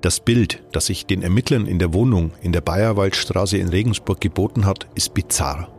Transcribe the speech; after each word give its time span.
Das 0.00 0.20
Bild, 0.20 0.62
das 0.72 0.86
sich 0.86 1.06
den 1.06 1.22
Ermittlern 1.22 1.66
in 1.66 1.80
der 1.80 1.92
Wohnung 1.92 2.32
in 2.40 2.52
der 2.52 2.60
Bayerwaldstraße 2.60 3.58
in 3.58 3.68
Regensburg 3.68 4.20
geboten 4.20 4.64
hat, 4.64 4.88
ist 4.94 5.12
bizarr. 5.12 5.72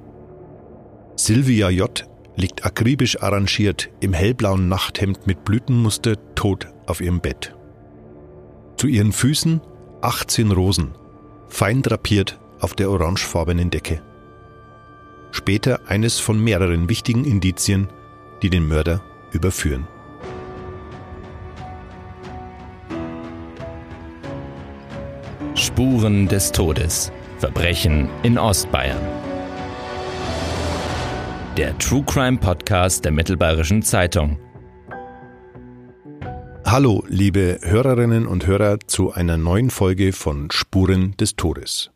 Sylvia 1.15 1.69
J. 1.69 2.05
liegt 2.35 2.65
akribisch 2.65 3.21
arrangiert 3.21 3.89
im 4.01 4.13
hellblauen 4.13 4.67
Nachthemd 4.67 5.25
mit 5.25 5.45
Blütenmuster 5.45 6.15
tot 6.35 6.67
auf 6.85 6.99
ihrem 7.01 7.21
Bett. 7.21 7.55
Zu 8.75 8.87
ihren 8.87 9.13
Füßen 9.13 9.61
18 10.01 10.51
Rosen, 10.51 10.95
fein 11.47 11.81
drapiert 11.81 12.39
auf 12.59 12.73
der 12.73 12.89
orangefarbenen 12.89 13.69
Decke. 13.69 14.01
Später 15.31 15.81
eines 15.87 16.19
von 16.19 16.41
mehreren 16.41 16.89
wichtigen 16.89 17.23
Indizien, 17.23 17.89
die 18.41 18.49
den 18.49 18.67
Mörder 18.67 19.01
überführen. 19.31 19.87
Spuren 25.79 26.27
des 26.27 26.51
Todes. 26.51 27.09
Verbrechen 27.37 28.09
in 28.23 28.37
Ostbayern. 28.37 28.99
Der 31.55 31.77
True 31.77 32.03
Crime 32.03 32.37
Podcast 32.37 33.05
der 33.05 33.13
Mittelbayerischen 33.13 33.81
Zeitung. 33.81 34.37
Hallo, 36.65 37.05
liebe 37.07 37.61
Hörerinnen 37.61 38.27
und 38.27 38.45
Hörer, 38.45 38.81
zu 38.87 39.13
einer 39.13 39.37
neuen 39.37 39.69
Folge 39.69 40.11
von 40.11 40.51
Spuren 40.51 41.15
des 41.15 41.37
Todes. 41.37 41.91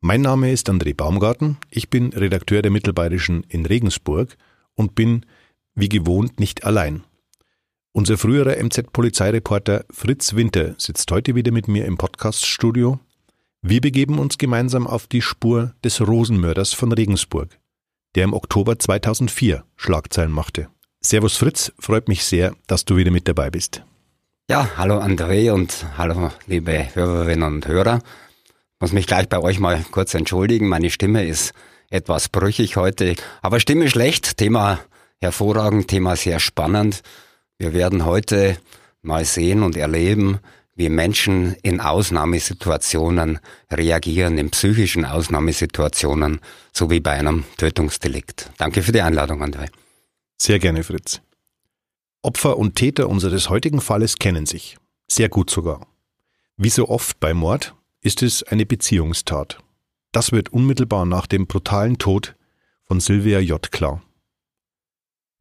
Mein 0.00 0.20
Name 0.20 0.52
ist 0.52 0.70
André 0.70 0.94
Baumgarten, 0.94 1.56
ich 1.70 1.90
bin 1.90 2.12
Redakteur 2.12 2.62
der 2.62 2.70
Mittelbayerischen 2.70 3.42
in 3.48 3.66
Regensburg 3.66 4.36
und 4.76 4.94
bin, 4.94 5.26
wie 5.74 5.88
gewohnt, 5.88 6.38
nicht 6.38 6.62
allein. 6.62 7.02
Unser 7.90 8.16
früherer 8.16 8.62
MZ-Polizeireporter 8.62 9.86
Fritz 9.90 10.36
Winter 10.36 10.76
sitzt 10.78 11.10
heute 11.10 11.34
wieder 11.34 11.50
mit 11.50 11.66
mir 11.66 11.84
im 11.84 11.96
Podcaststudio. 11.96 13.00
Wir 13.66 13.80
begeben 13.80 14.18
uns 14.18 14.36
gemeinsam 14.36 14.86
auf 14.86 15.06
die 15.06 15.22
Spur 15.22 15.72
des 15.82 16.06
Rosenmörders 16.06 16.74
von 16.74 16.92
Regensburg, 16.92 17.48
der 18.14 18.24
im 18.24 18.34
Oktober 18.34 18.78
2004 18.78 19.64
Schlagzeilen 19.76 20.32
machte. 20.32 20.68
Servus 21.00 21.38
Fritz, 21.38 21.72
freut 21.78 22.06
mich 22.06 22.26
sehr, 22.26 22.52
dass 22.66 22.84
du 22.84 22.98
wieder 22.98 23.10
mit 23.10 23.26
dabei 23.26 23.48
bist. 23.48 23.82
Ja, 24.50 24.68
hallo 24.76 24.98
André 24.98 25.50
und 25.50 25.86
hallo 25.96 26.30
liebe 26.46 26.94
Hörerinnen 26.94 27.54
und 27.54 27.66
Hörer 27.66 28.02
muss 28.80 28.92
mich 28.92 29.06
gleich 29.06 29.30
bei 29.30 29.38
euch 29.38 29.58
mal 29.58 29.82
kurz 29.92 30.12
entschuldigen. 30.12 30.68
Meine 30.68 30.90
Stimme 30.90 31.24
ist 31.24 31.54
etwas 31.88 32.28
brüchig 32.28 32.76
heute, 32.76 33.14
aber 33.40 33.60
Stimme 33.60 33.88
schlecht. 33.88 34.36
Thema 34.36 34.78
hervorragend, 35.22 35.88
Thema 35.88 36.16
sehr 36.16 36.38
spannend. 36.38 37.00
Wir 37.56 37.72
werden 37.72 38.04
heute 38.04 38.58
mal 39.00 39.24
sehen 39.24 39.62
und 39.62 39.74
erleben, 39.74 40.40
wie 40.74 40.88
Menschen 40.88 41.54
in 41.62 41.80
Ausnahmesituationen 41.80 43.38
reagieren, 43.70 44.38
in 44.38 44.50
psychischen 44.50 45.04
Ausnahmesituationen, 45.04 46.40
so 46.72 46.90
wie 46.90 47.00
bei 47.00 47.12
einem 47.12 47.44
Tötungsdelikt. 47.56 48.50
Danke 48.58 48.82
für 48.82 48.92
die 48.92 49.02
Einladung, 49.02 49.42
André. 49.42 49.68
Sehr 50.36 50.58
gerne, 50.58 50.82
Fritz. 50.82 51.20
Opfer 52.22 52.58
und 52.58 52.74
Täter 52.76 53.08
unseres 53.08 53.50
heutigen 53.50 53.80
Falles 53.80 54.16
kennen 54.16 54.46
sich. 54.46 54.76
Sehr 55.08 55.28
gut 55.28 55.50
sogar. 55.50 55.86
Wie 56.56 56.70
so 56.70 56.88
oft 56.88 57.20
bei 57.20 57.34
Mord 57.34 57.74
ist 58.00 58.22
es 58.22 58.42
eine 58.42 58.66
Beziehungstat. 58.66 59.58
Das 60.12 60.32
wird 60.32 60.52
unmittelbar 60.52 61.06
nach 61.06 61.26
dem 61.26 61.46
brutalen 61.46 61.98
Tod 61.98 62.36
von 62.84 63.00
Sylvia 63.00 63.40
J. 63.40 63.70
klar. 63.72 64.02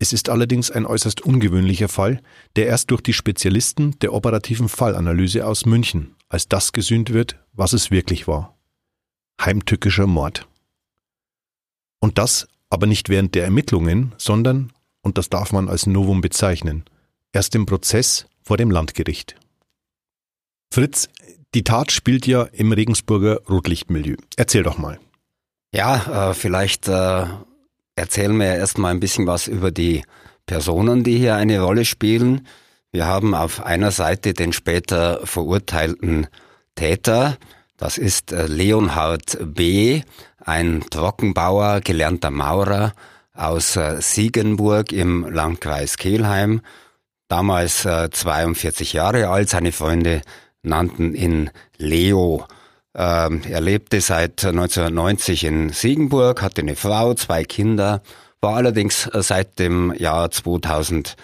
Es 0.03 0.11
ist 0.11 0.27
allerdings 0.27 0.69
ein 0.69 0.85
äußerst 0.85 1.21
ungewöhnlicher 1.21 1.87
Fall, 1.87 2.21
der 2.57 2.65
erst 2.65 2.91
durch 2.91 2.99
die 2.99 3.13
Spezialisten 3.13 3.97
der 3.99 4.11
operativen 4.11 4.67
Fallanalyse 4.67 5.47
aus 5.47 5.65
München 5.65 6.17
als 6.27 6.49
das 6.49 6.73
gesühnt 6.73 7.13
wird, 7.13 7.39
was 7.53 7.71
es 7.71 7.89
wirklich 7.89 8.27
war. 8.27 8.57
Heimtückischer 9.39 10.05
Mord. 10.05 10.45
Und 12.01 12.17
das 12.17 12.49
aber 12.69 12.85
nicht 12.85 13.07
während 13.07 13.33
der 13.33 13.45
Ermittlungen, 13.45 14.13
sondern, 14.17 14.73
und 15.03 15.17
das 15.17 15.29
darf 15.29 15.53
man 15.53 15.69
als 15.69 15.87
Novum 15.87 16.19
bezeichnen, 16.19 16.83
erst 17.31 17.55
im 17.55 17.65
Prozess 17.65 18.25
vor 18.41 18.57
dem 18.57 18.71
Landgericht. 18.71 19.37
Fritz, 20.69 21.07
die 21.53 21.63
Tat 21.63 21.93
spielt 21.93 22.27
ja 22.27 22.43
im 22.43 22.73
Regensburger 22.73 23.39
Rotlichtmilieu. 23.47 24.17
Erzähl 24.35 24.63
doch 24.63 24.77
mal. 24.77 24.99
Ja, 25.73 26.31
äh, 26.31 26.33
vielleicht 26.33 26.89
äh, 26.89 27.25
erzählen 27.95 28.37
wir 28.37 28.55
erstmal 28.55 28.91
ein 28.91 28.99
bisschen 28.99 29.27
was 29.27 29.47
über 29.47 29.71
die 29.71 30.03
Personen, 30.45 31.03
die 31.03 31.17
hier 31.17 31.35
eine 31.35 31.61
Rolle 31.61 31.85
spielen. 31.85 32.47
Wir 32.91 33.05
haben 33.05 33.33
auf 33.33 33.65
einer 33.65 33.91
Seite 33.91 34.33
den 34.33 34.53
später 34.53 35.25
verurteilten 35.25 36.27
Täter. 36.75 37.37
Das 37.77 37.97
ist 37.97 38.31
äh, 38.31 38.47
Leonhard 38.47 39.37
B., 39.41 40.01
ein 40.45 40.83
Trockenbauer, 40.89 41.81
gelernter 41.81 42.29
Maurer 42.29 42.93
aus 43.33 43.75
äh, 43.75 44.01
Siegenburg 44.01 44.91
im 44.91 45.25
Landkreis 45.29 45.97
Kelheim. 45.97 46.61
Damals 47.27 47.85
äh, 47.85 48.09
42 48.11 48.93
Jahre 48.93 49.29
alt. 49.29 49.49
Seine 49.49 49.71
Freunde 49.71 50.21
nannten 50.61 51.15
ihn 51.15 51.49
Leo. 51.77 52.45
Ähm, 52.95 53.41
er 53.49 53.61
lebte 53.61 54.01
seit 54.01 54.45
1990 54.45 55.43
in 55.45 55.69
Siegenburg, 55.69 56.41
hatte 56.41 56.61
eine 56.61 56.75
Frau, 56.75 57.13
zwei 57.15 57.43
Kinder, 57.43 58.01
war 58.41 58.55
allerdings 58.55 59.09
seit 59.13 59.57
dem 59.57 59.93
Jahr 59.97 60.29
2003 60.29 61.15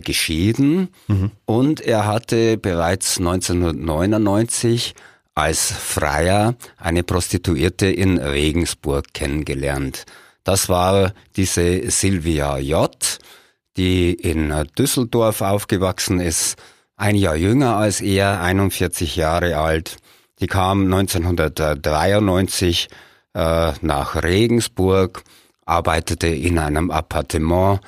geschieden 0.00 0.88
mhm. 1.06 1.30
und 1.46 1.80
er 1.80 2.06
hatte 2.06 2.58
bereits 2.58 3.18
1999 3.18 4.94
als 5.34 5.72
Freier 5.72 6.56
eine 6.76 7.02
Prostituierte 7.02 7.86
in 7.86 8.18
Regensburg 8.18 9.14
kennengelernt. 9.14 10.04
Das 10.44 10.68
war 10.68 11.14
diese 11.36 11.90
Silvia 11.90 12.58
J., 12.58 13.18
die 13.76 14.12
in 14.12 14.52
Düsseldorf 14.76 15.40
aufgewachsen 15.40 16.20
ist, 16.20 16.56
ein 16.96 17.14
Jahr 17.14 17.36
jünger 17.36 17.76
als 17.76 18.00
er, 18.00 18.42
41 18.42 19.16
Jahre 19.16 19.56
alt. 19.56 19.96
Die 20.40 20.46
kam 20.46 20.84
1993 20.92 22.88
äh, 23.34 23.72
nach 23.80 24.22
Regensburg, 24.22 25.22
arbeitete 25.66 26.28
in 26.28 26.58
einem 26.58 26.90
Appartement 26.90 27.80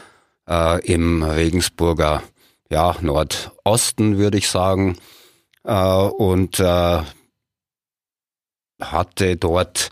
äh, 0.48 0.84
im 0.84 1.22
Regensburger 1.22 2.22
ja, 2.70 2.94
Nordosten, 3.00 4.18
würde 4.18 4.38
ich 4.38 4.48
sagen, 4.48 4.98
äh, 5.64 5.74
und 5.74 6.60
äh, 6.60 7.02
hatte 8.80 9.36
dort 9.36 9.90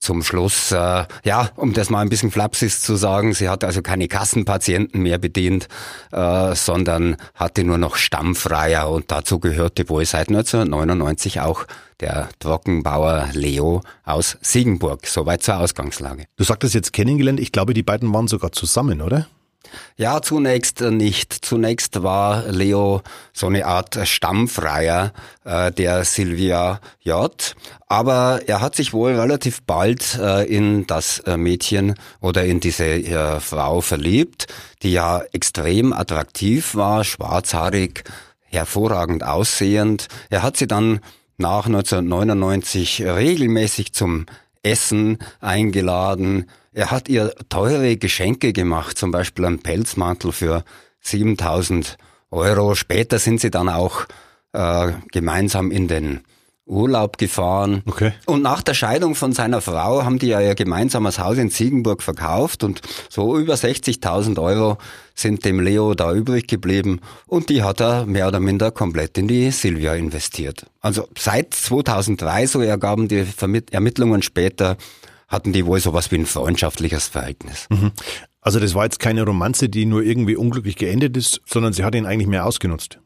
zum 0.00 0.22
Schluss, 0.22 0.72
äh, 0.72 1.04
ja, 1.24 1.50
um 1.56 1.74
das 1.74 1.90
mal 1.90 2.00
ein 2.00 2.08
bisschen 2.08 2.30
flapsis 2.30 2.80
zu 2.80 2.96
sagen, 2.96 3.34
sie 3.34 3.48
hat 3.48 3.62
also 3.64 3.82
keine 3.82 4.08
Kassenpatienten 4.08 5.02
mehr 5.02 5.18
bedient, 5.18 5.68
äh, 6.10 6.54
sondern 6.54 7.16
hatte 7.34 7.64
nur 7.64 7.78
noch 7.78 7.96
Stammfreier 7.96 8.90
und 8.90 9.12
dazu 9.12 9.38
gehörte 9.38 9.88
wohl 9.90 10.06
seit 10.06 10.28
1999 10.28 11.40
auch 11.40 11.66
der 12.00 12.30
Trockenbauer 12.38 13.28
Leo 13.34 13.82
aus 14.04 14.38
Siegenburg. 14.40 15.06
Soweit 15.06 15.42
zur 15.42 15.58
Ausgangslage. 15.58 16.24
Du 16.36 16.44
sagtest 16.44 16.74
jetzt 16.74 16.94
kennengelernt, 16.94 17.38
ich 17.38 17.52
glaube, 17.52 17.74
die 17.74 17.82
beiden 17.82 18.12
waren 18.12 18.26
sogar 18.26 18.52
zusammen, 18.52 19.02
oder? 19.02 19.26
Ja, 19.96 20.22
zunächst 20.22 20.80
nicht. 20.80 21.32
Zunächst 21.32 22.02
war 22.02 22.46
Leo 22.48 23.02
so 23.32 23.46
eine 23.46 23.66
Art 23.66 23.98
Stammfreier 24.04 25.12
äh, 25.44 25.72
der 25.72 26.04
Silvia 26.04 26.80
J. 27.00 27.54
Aber 27.88 28.42
er 28.46 28.60
hat 28.60 28.76
sich 28.76 28.92
wohl 28.92 29.12
relativ 29.18 29.62
bald 29.62 30.18
äh, 30.18 30.44
in 30.44 30.86
das 30.86 31.20
äh, 31.20 31.36
Mädchen 31.36 31.94
oder 32.20 32.44
in 32.44 32.60
diese 32.60 32.84
äh, 32.84 33.40
Frau 33.40 33.80
verliebt, 33.80 34.46
die 34.82 34.92
ja 34.92 35.22
extrem 35.32 35.92
attraktiv 35.92 36.74
war, 36.74 37.04
schwarzhaarig, 37.04 38.04
hervorragend 38.44 39.24
aussehend. 39.24 40.08
Er 40.28 40.42
hat 40.42 40.56
sie 40.56 40.66
dann 40.66 41.00
nach 41.36 41.66
1999 41.66 43.02
regelmäßig 43.02 43.92
zum 43.92 44.26
Essen 44.62 45.18
eingeladen. 45.40 46.50
Er 46.72 46.90
hat 46.90 47.08
ihr 47.08 47.34
teure 47.48 47.96
Geschenke 47.96 48.52
gemacht, 48.52 48.96
zum 48.96 49.10
Beispiel 49.10 49.44
einen 49.44 49.60
Pelzmantel 49.60 50.32
für 50.32 50.64
7000 51.00 51.96
Euro. 52.30 52.74
Später 52.74 53.18
sind 53.18 53.40
sie 53.40 53.50
dann 53.50 53.68
auch 53.68 54.06
äh, 54.52 54.92
gemeinsam 55.10 55.72
in 55.72 55.88
den 55.88 56.20
Urlaub 56.70 57.18
gefahren. 57.18 57.82
Okay. 57.86 58.12
Und 58.26 58.42
nach 58.42 58.62
der 58.62 58.74
Scheidung 58.74 59.16
von 59.16 59.32
seiner 59.32 59.60
Frau 59.60 60.04
haben 60.04 60.20
die 60.20 60.28
ja 60.28 60.40
ihr 60.40 60.54
gemeinsames 60.54 61.18
Haus 61.18 61.36
in 61.36 61.50
Ziegenburg 61.50 62.02
verkauft 62.02 62.62
und 62.62 62.80
so 63.08 63.36
über 63.36 63.54
60.000 63.54 64.40
Euro 64.40 64.78
sind 65.16 65.44
dem 65.44 65.58
Leo 65.58 65.94
da 65.94 66.14
übrig 66.14 66.46
geblieben 66.46 67.00
und 67.26 67.48
die 67.48 67.64
hat 67.64 67.80
er 67.80 68.06
mehr 68.06 68.28
oder 68.28 68.38
minder 68.38 68.70
komplett 68.70 69.18
in 69.18 69.26
die 69.26 69.50
Silvia 69.50 69.94
investiert. 69.94 70.66
Also 70.80 71.08
seit 71.18 71.54
2003, 71.54 72.46
so 72.46 72.60
ergaben 72.60 73.08
die 73.08 73.26
Ermittlungen 73.72 74.22
später, 74.22 74.76
hatten 75.30 75.52
die 75.54 75.64
wohl 75.64 75.80
sowas 75.80 76.10
wie 76.10 76.16
ein 76.16 76.26
freundschaftliches 76.26 77.06
Verhältnis. 77.08 77.66
Mhm. 77.70 77.92
Also 78.42 78.58
das 78.58 78.74
war 78.74 78.84
jetzt 78.84 78.98
keine 78.98 79.22
Romanze, 79.22 79.68
die 79.68 79.86
nur 79.86 80.02
irgendwie 80.02 80.36
unglücklich 80.36 80.76
geendet 80.76 81.16
ist, 81.16 81.40
sondern 81.46 81.72
sie 81.72 81.84
hat 81.84 81.94
ihn 81.94 82.04
eigentlich 82.04 82.26
mehr 82.26 82.44
ausgenutzt. 82.44 82.98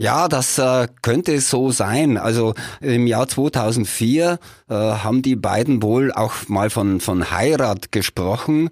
Ja, 0.00 0.28
das 0.28 0.58
äh, 0.58 0.86
könnte 1.02 1.40
so 1.40 1.72
sein. 1.72 2.16
Also 2.16 2.54
im 2.80 3.08
Jahr 3.08 3.26
2004 3.26 4.38
äh, 4.68 4.74
haben 4.74 5.22
die 5.22 5.34
beiden 5.34 5.82
wohl 5.82 6.12
auch 6.12 6.48
mal 6.48 6.70
von, 6.70 7.00
von 7.00 7.32
Heirat 7.32 7.90
gesprochen. 7.90 8.70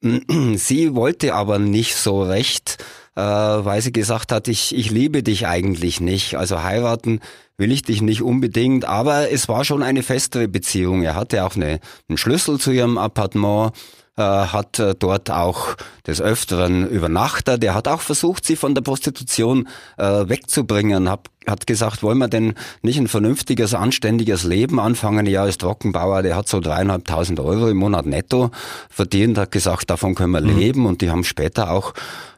Sie 0.54 0.94
wollte 0.94 1.34
aber 1.34 1.58
nicht 1.58 1.96
so 1.96 2.22
recht, 2.22 2.78
äh, 3.16 3.20
weil 3.20 3.82
sie 3.82 3.92
gesagt 3.92 4.30
hat, 4.30 4.46
ich, 4.46 4.74
ich 4.74 4.90
liebe 4.90 5.24
dich 5.24 5.48
eigentlich 5.48 6.00
nicht. 6.00 6.36
Also 6.36 6.62
heiraten 6.62 7.20
will 7.60 7.72
ich 7.72 7.82
dich 7.82 8.00
nicht 8.00 8.22
unbedingt, 8.22 8.86
aber 8.86 9.30
es 9.30 9.46
war 9.46 9.64
schon 9.64 9.82
eine 9.82 10.02
festere 10.02 10.48
Beziehung. 10.48 11.02
Er 11.02 11.14
hatte 11.14 11.44
auch 11.44 11.54
eine, 11.54 11.78
einen 12.08 12.16
Schlüssel 12.16 12.58
zu 12.58 12.72
ihrem 12.72 12.96
Appartement 12.96 13.72
äh, 14.16 14.22
hat 14.22 14.78
äh, 14.78 14.94
dort 14.98 15.30
auch 15.30 15.76
des 16.06 16.20
Öfteren 16.20 16.88
übernachtet. 16.88 17.62
Der 17.62 17.74
hat 17.74 17.86
auch 17.86 18.00
versucht, 18.00 18.44
sie 18.44 18.56
von 18.56 18.74
der 18.74 18.82
Prostitution 18.82 19.68
äh, 19.96 20.28
wegzubringen. 20.28 21.08
Hab, 21.08 21.28
hat 21.46 21.66
gesagt, 21.66 22.02
wollen 22.02 22.18
wir 22.18 22.28
denn 22.28 22.54
nicht 22.82 22.98
ein 22.98 23.08
vernünftiges, 23.08 23.72
anständiges 23.72 24.44
Leben 24.44 24.80
anfangen? 24.80 25.26
Ja, 25.26 25.42
als 25.42 25.58
Trockenbauer, 25.58 26.22
der 26.22 26.36
hat 26.36 26.48
so 26.48 26.60
dreieinhalbtausend 26.60 27.40
Euro 27.40 27.68
im 27.68 27.78
Monat 27.78 28.04
netto 28.04 28.50
verdient, 28.90 29.38
hat 29.38 29.52
gesagt, 29.52 29.88
davon 29.88 30.14
können 30.14 30.32
wir 30.32 30.42
mhm. 30.42 30.58
leben. 30.58 30.86
Und 30.86 31.00
die 31.00 31.10
haben 31.10 31.24
später 31.24 31.70
auch 31.70 31.94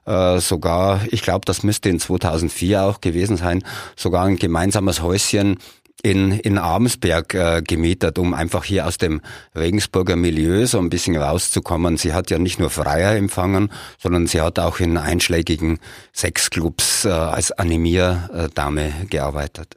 äh, 0.07 0.39
sogar, 0.39 1.01
ich 1.11 1.23
glaube, 1.23 1.45
das 1.45 1.63
müsste 1.63 1.89
in 1.89 2.01
2004 2.01 2.83
auch 2.83 3.01
gewesen 3.01 3.37
sein, 3.37 3.63
sogar 3.97 4.25
ein 4.25 4.37
gemeinsames 4.37 5.03
Häuschen 5.03 5.59
in, 6.03 6.33
in 6.33 6.59
Abensberg 6.59 7.35
äh, 7.35 7.63
gemietet, 7.63 8.19
um 8.19 8.35
einfach 8.35 8.65
hier 8.65 8.87
aus 8.87 8.99
dem 8.99 9.21
Regensburger 9.55 10.17
Milieu 10.17 10.67
so 10.67 10.79
ein 10.79 10.91
bisschen 10.91 11.17
rauszukommen. 11.17 11.97
Sie 11.97 12.13
hat 12.13 12.31
ja 12.31 12.39
nicht 12.39 12.59
nur 12.59 12.71
Freier 12.71 13.17
empfangen, 13.17 13.71
sondern 13.99 14.27
sie 14.27 14.41
hat 14.41 14.59
auch 14.59 14.81
in 14.81 14.97
einschlägigen 14.97 15.79
Sexclubs 16.13 17.05
äh, 17.05 17.11
als 17.11 17.53
Animierdame 17.53 18.93
gearbeitet. 19.09 19.77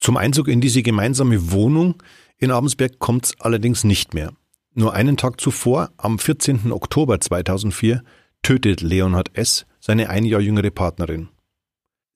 Zum 0.00 0.16
Einzug 0.16 0.48
in 0.48 0.60
diese 0.60 0.82
gemeinsame 0.82 1.50
Wohnung 1.50 2.02
in 2.36 2.50
Abensberg 2.50 2.98
kommt 2.98 3.26
es 3.26 3.40
allerdings 3.40 3.84
nicht 3.84 4.14
mehr. 4.14 4.32
Nur 4.74 4.94
einen 4.94 5.16
Tag 5.16 5.40
zuvor, 5.40 5.90
am 5.96 6.18
14. 6.18 6.70
Oktober 6.70 7.20
2004, 7.20 8.02
tötet 8.42 8.80
Leonhard 8.80 9.36
S. 9.36 9.66
seine 9.80 10.10
ein 10.10 10.24
Jahr 10.24 10.40
jüngere 10.40 10.70
Partnerin. 10.70 11.28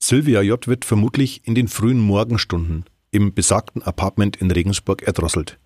Sylvia 0.03 0.43
J. 0.43 0.67
wird 0.67 0.85
vermutlich 0.85 1.47
in 1.47 1.55
den 1.55 1.69
frühen 1.69 2.01
Morgenstunden 2.01 2.85
im 3.11 3.35
besagten 3.35 3.83
Apartment 3.83 4.37
in 4.37 4.51
Regensburg 4.51 5.03
erdrosselt. 5.03 5.59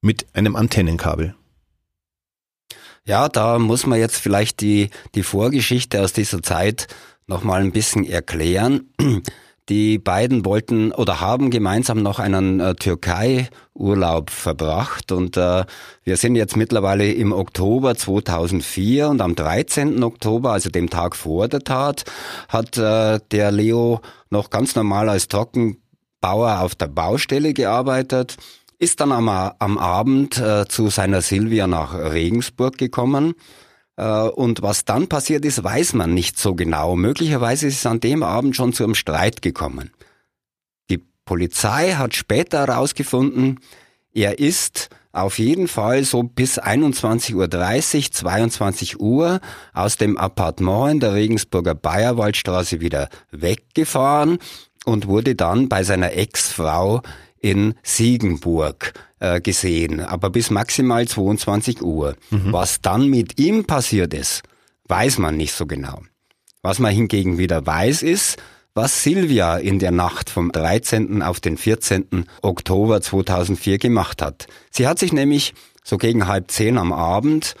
Mit 0.00 0.26
einem 0.34 0.56
Antennenkabel. 0.56 1.34
Ja, 3.04 3.28
da 3.28 3.58
muss 3.58 3.86
man 3.86 3.98
jetzt 3.98 4.16
vielleicht 4.16 4.60
die, 4.60 4.90
die 5.14 5.24
Vorgeschichte 5.24 6.02
aus 6.02 6.12
dieser 6.12 6.42
Zeit 6.42 6.86
nochmal 7.26 7.62
ein 7.62 7.72
bisschen 7.72 8.04
erklären. 8.04 8.92
Die 9.68 9.98
beiden 9.98 10.44
wollten 10.44 10.90
oder 10.90 11.20
haben 11.20 11.50
gemeinsam 11.50 12.02
noch 12.02 12.18
einen 12.18 12.58
äh, 12.58 12.74
Türkei-Urlaub 12.74 14.30
verbracht 14.30 15.12
und 15.12 15.36
äh, 15.36 15.64
wir 16.02 16.16
sind 16.16 16.34
jetzt 16.34 16.56
mittlerweile 16.56 17.12
im 17.12 17.32
Oktober 17.32 17.94
2004 17.94 19.08
und 19.08 19.20
am 19.20 19.36
13. 19.36 20.02
Oktober, 20.02 20.52
also 20.52 20.68
dem 20.68 20.90
Tag 20.90 21.14
vor 21.14 21.46
der 21.46 21.60
Tat, 21.60 22.04
hat 22.48 22.76
äh, 22.76 23.20
der 23.30 23.52
Leo 23.52 24.00
noch 24.30 24.50
ganz 24.50 24.74
normal 24.74 25.08
als 25.08 25.28
Trocken 25.28 25.76
Bauer 26.20 26.60
auf 26.60 26.74
der 26.74 26.88
Baustelle 26.88 27.52
gearbeitet, 27.52 28.36
ist 28.78 29.00
dann 29.00 29.12
am, 29.12 29.28
am 29.28 29.78
Abend 29.78 30.38
äh, 30.38 30.66
zu 30.66 30.88
seiner 30.88 31.20
Silvia 31.22 31.68
nach 31.68 31.94
Regensburg 31.94 32.78
gekommen. 32.78 33.34
Äh, 33.96 34.28
und 34.28 34.62
was 34.62 34.84
dann 34.84 35.08
passiert 35.08 35.44
ist, 35.44 35.62
weiß 35.62 35.94
man 35.94 36.14
nicht 36.14 36.38
so 36.38 36.54
genau. 36.54 36.96
Möglicherweise 36.96 37.66
ist 37.66 37.78
es 37.78 37.86
an 37.86 38.00
dem 38.00 38.22
Abend 38.22 38.56
schon 38.56 38.72
zu 38.72 38.84
einem 38.84 38.94
Streit 38.94 39.42
gekommen. 39.42 39.90
Die 40.90 41.02
Polizei 41.24 41.92
hat 41.92 42.14
später 42.14 42.66
herausgefunden, 42.66 43.60
er 44.14 44.38
ist 44.38 44.90
auf 45.12 45.38
jeden 45.38 45.68
Fall 45.68 46.04
so 46.04 46.22
bis 46.22 46.58
21.30 46.58 47.34
Uhr, 47.34 48.12
22 48.12 49.00
Uhr 49.00 49.40
aus 49.74 49.96
dem 49.96 50.16
Appartement 50.16 50.92
in 50.92 51.00
der 51.00 51.14
Regensburger 51.14 51.74
Bayerwaldstraße 51.74 52.80
wieder 52.80 53.08
weggefahren 53.30 54.38
und 54.84 55.06
wurde 55.06 55.34
dann 55.34 55.68
bei 55.68 55.84
seiner 55.84 56.12
Ex-Frau 56.14 57.02
in 57.40 57.74
Siegenburg 57.82 58.94
äh, 59.22 59.40
gesehen, 59.40 60.00
aber 60.00 60.30
bis 60.30 60.50
maximal 60.50 61.06
22 61.06 61.80
Uhr. 61.80 62.16
Mhm. 62.30 62.52
Was 62.52 62.80
dann 62.80 63.06
mit 63.06 63.38
ihm 63.38 63.64
passiert 63.64 64.12
ist, 64.14 64.42
weiß 64.88 65.18
man 65.18 65.36
nicht 65.36 65.54
so 65.54 65.64
genau. 65.64 66.02
Was 66.62 66.80
man 66.80 66.92
hingegen 66.92 67.38
wieder 67.38 67.64
weiß 67.64 68.02
ist, 68.02 68.36
was 68.74 69.04
Silvia 69.04 69.58
in 69.58 69.78
der 69.78 69.92
Nacht 69.92 70.28
vom 70.28 70.50
13. 70.50 71.22
auf 71.22 71.38
den 71.38 71.56
14. 71.56 72.26
Oktober 72.42 73.00
2004 73.00 73.78
gemacht 73.78 74.22
hat. 74.22 74.48
Sie 74.70 74.88
hat 74.88 74.98
sich 74.98 75.12
nämlich 75.12 75.54
so 75.84 75.98
gegen 75.98 76.26
halb 76.26 76.50
zehn 76.50 76.76
am 76.76 76.92
Abend 76.92 77.54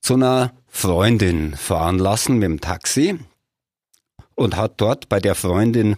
zu 0.00 0.14
einer 0.14 0.52
Freundin 0.66 1.54
fahren 1.54 1.98
lassen 1.98 2.38
mit 2.38 2.48
dem 2.48 2.60
Taxi 2.60 3.20
und 4.34 4.56
hat 4.56 4.80
dort 4.80 5.08
bei 5.08 5.20
der 5.20 5.36
Freundin 5.36 5.96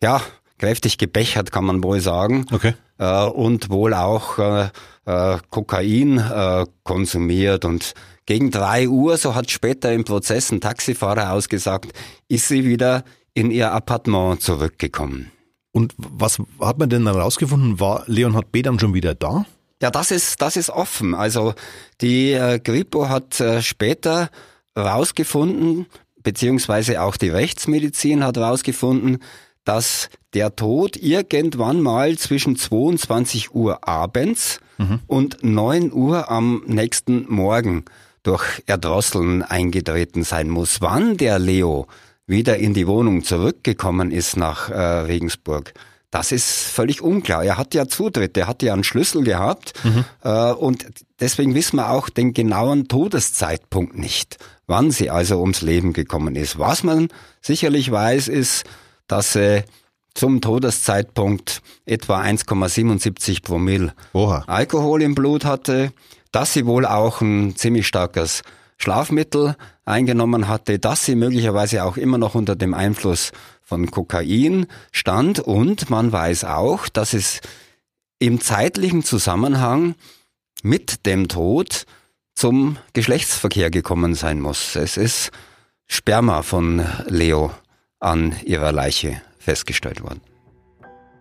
ja, 0.00 0.22
kräftig 0.58 0.98
gebechert, 0.98 1.50
kann 1.50 1.64
man 1.64 1.82
wohl 1.82 1.98
sagen. 1.98 2.46
Okay. 2.52 2.74
Äh, 3.02 3.24
und 3.24 3.68
wohl 3.68 3.94
auch 3.94 4.38
äh, 4.38 4.68
äh, 5.06 5.38
Kokain 5.50 6.18
äh, 6.18 6.66
konsumiert. 6.84 7.64
Und 7.64 7.94
gegen 8.26 8.52
drei 8.52 8.88
Uhr, 8.88 9.16
so 9.16 9.34
hat 9.34 9.50
später 9.50 9.92
im 9.92 10.04
Prozess 10.04 10.52
ein 10.52 10.60
Taxifahrer 10.60 11.32
ausgesagt, 11.32 11.92
ist 12.28 12.46
sie 12.46 12.64
wieder 12.64 13.02
in 13.34 13.50
ihr 13.50 13.72
Appartement 13.72 14.40
zurückgekommen. 14.40 15.32
Und 15.72 15.94
was 15.96 16.38
hat 16.60 16.78
man 16.78 16.90
denn 16.90 17.04
dann 17.04 17.16
rausgefunden? 17.16 17.80
War 17.80 18.04
Leonhard 18.06 18.52
B. 18.52 18.62
dann 18.62 18.78
schon 18.78 18.94
wieder 18.94 19.16
da? 19.16 19.46
Ja, 19.80 19.90
das 19.90 20.12
ist, 20.12 20.40
das 20.40 20.56
ist 20.56 20.70
offen. 20.70 21.16
Also 21.16 21.54
die 22.00 22.30
äh, 22.32 22.60
Gripo 22.60 23.08
hat 23.08 23.40
äh, 23.40 23.62
später 23.62 24.30
rausgefunden, 24.78 25.86
beziehungsweise 26.22 27.02
auch 27.02 27.16
die 27.16 27.30
Rechtsmedizin 27.30 28.22
hat 28.22 28.38
rausgefunden, 28.38 29.18
dass 29.64 30.08
der 30.34 30.56
Tod 30.56 30.96
irgendwann 30.96 31.80
mal 31.80 32.16
zwischen 32.18 32.56
22 32.56 33.54
Uhr 33.54 33.86
abends 33.86 34.60
mhm. 34.78 35.00
und 35.06 35.42
9 35.42 35.92
Uhr 35.92 36.30
am 36.30 36.62
nächsten 36.66 37.26
Morgen 37.32 37.84
durch 38.22 38.62
Erdrosseln 38.66 39.42
eingetreten 39.42 40.24
sein 40.24 40.48
muss. 40.48 40.80
Wann 40.80 41.16
der 41.16 41.38
Leo 41.38 41.86
wieder 42.26 42.56
in 42.58 42.74
die 42.74 42.86
Wohnung 42.86 43.24
zurückgekommen 43.24 44.10
ist 44.10 44.36
nach 44.36 44.70
äh, 44.70 44.74
Regensburg, 44.74 45.74
das 46.10 46.30
ist 46.30 46.50
völlig 46.66 47.00
unklar. 47.00 47.42
Er 47.42 47.56
hat 47.56 47.74
ja 47.74 47.88
Zutritt, 47.88 48.36
er 48.36 48.46
hat 48.46 48.62
ja 48.62 48.74
einen 48.74 48.84
Schlüssel 48.84 49.24
gehabt 49.24 49.72
mhm. 49.82 50.04
äh, 50.22 50.52
und 50.52 50.84
deswegen 51.20 51.54
wissen 51.54 51.76
wir 51.76 51.90
auch 51.90 52.10
den 52.10 52.34
genauen 52.34 52.86
Todeszeitpunkt 52.86 53.98
nicht, 53.98 54.36
wann 54.66 54.90
sie 54.90 55.08
also 55.08 55.40
ums 55.40 55.62
Leben 55.62 55.94
gekommen 55.94 56.36
ist. 56.36 56.58
Was 56.58 56.84
man 56.84 57.08
sicherlich 57.40 57.90
weiß, 57.90 58.28
ist, 58.28 58.64
dass 59.12 59.34
sie 59.34 59.62
zum 60.14 60.40
Todeszeitpunkt 60.40 61.60
etwa 61.84 62.22
1,77 62.22 63.42
Promille 63.42 63.92
Oha. 64.14 64.42
Alkohol 64.46 65.02
im 65.02 65.14
Blut 65.14 65.44
hatte, 65.44 65.92
dass 66.32 66.54
sie 66.54 66.64
wohl 66.64 66.86
auch 66.86 67.20
ein 67.20 67.54
ziemlich 67.54 67.86
starkes 67.86 68.42
Schlafmittel 68.78 69.54
eingenommen 69.84 70.48
hatte, 70.48 70.78
dass 70.78 71.04
sie 71.04 71.14
möglicherweise 71.14 71.84
auch 71.84 71.98
immer 71.98 72.16
noch 72.16 72.34
unter 72.34 72.56
dem 72.56 72.72
Einfluss 72.72 73.32
von 73.62 73.90
Kokain 73.90 74.66
stand 74.92 75.40
und 75.40 75.90
man 75.90 76.10
weiß 76.10 76.44
auch, 76.44 76.88
dass 76.88 77.12
es 77.12 77.40
im 78.18 78.40
zeitlichen 78.40 79.04
Zusammenhang 79.04 79.94
mit 80.62 81.04
dem 81.04 81.28
Tod 81.28 81.84
zum 82.34 82.78
Geschlechtsverkehr 82.94 83.70
gekommen 83.70 84.14
sein 84.14 84.40
muss. 84.40 84.74
Es 84.74 84.96
ist 84.96 85.32
Sperma 85.86 86.40
von 86.40 86.82
Leo 87.08 87.50
an 88.02 88.34
ihrer 88.44 88.72
Leiche 88.72 89.22
festgestellt 89.38 90.02
worden. 90.02 90.20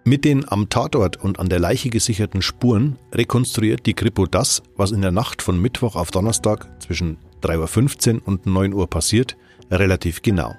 Mit 0.04 0.26
den 0.26 0.50
am 0.52 0.68
Tatort 0.68 1.18
und 1.18 1.40
an 1.40 1.48
der 1.48 1.60
Leiche 1.60 1.90
gesicherten 1.90 2.42
Spuren 2.42 2.98
rekonstruiert 3.14 3.86
die 3.86 3.94
Kripo 3.94 4.26
das, 4.26 4.64
was 4.76 4.92
in 4.92 5.02
der 5.02 5.12
Nacht 5.12 5.44
von 5.44 5.62
Mittwoch 5.62 5.96
auf 5.96 6.10
Donnerstag 6.10 6.68
zwischen 6.82 7.18
3.15 7.44 8.16
Uhr 8.16 8.28
und 8.28 8.46
9 8.48 8.74
Uhr 8.74 8.90
passiert, 8.90 9.38
relativ 9.70 10.24
genau. 10.24 10.56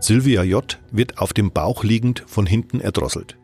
Sylvia 0.00 0.42
J. 0.42 0.78
wird 0.90 1.18
auf 1.18 1.32
dem 1.32 1.52
Bauch 1.52 1.84
liegend 1.84 2.24
von 2.26 2.46
hinten 2.46 2.80
erdrosselt. 2.80 3.38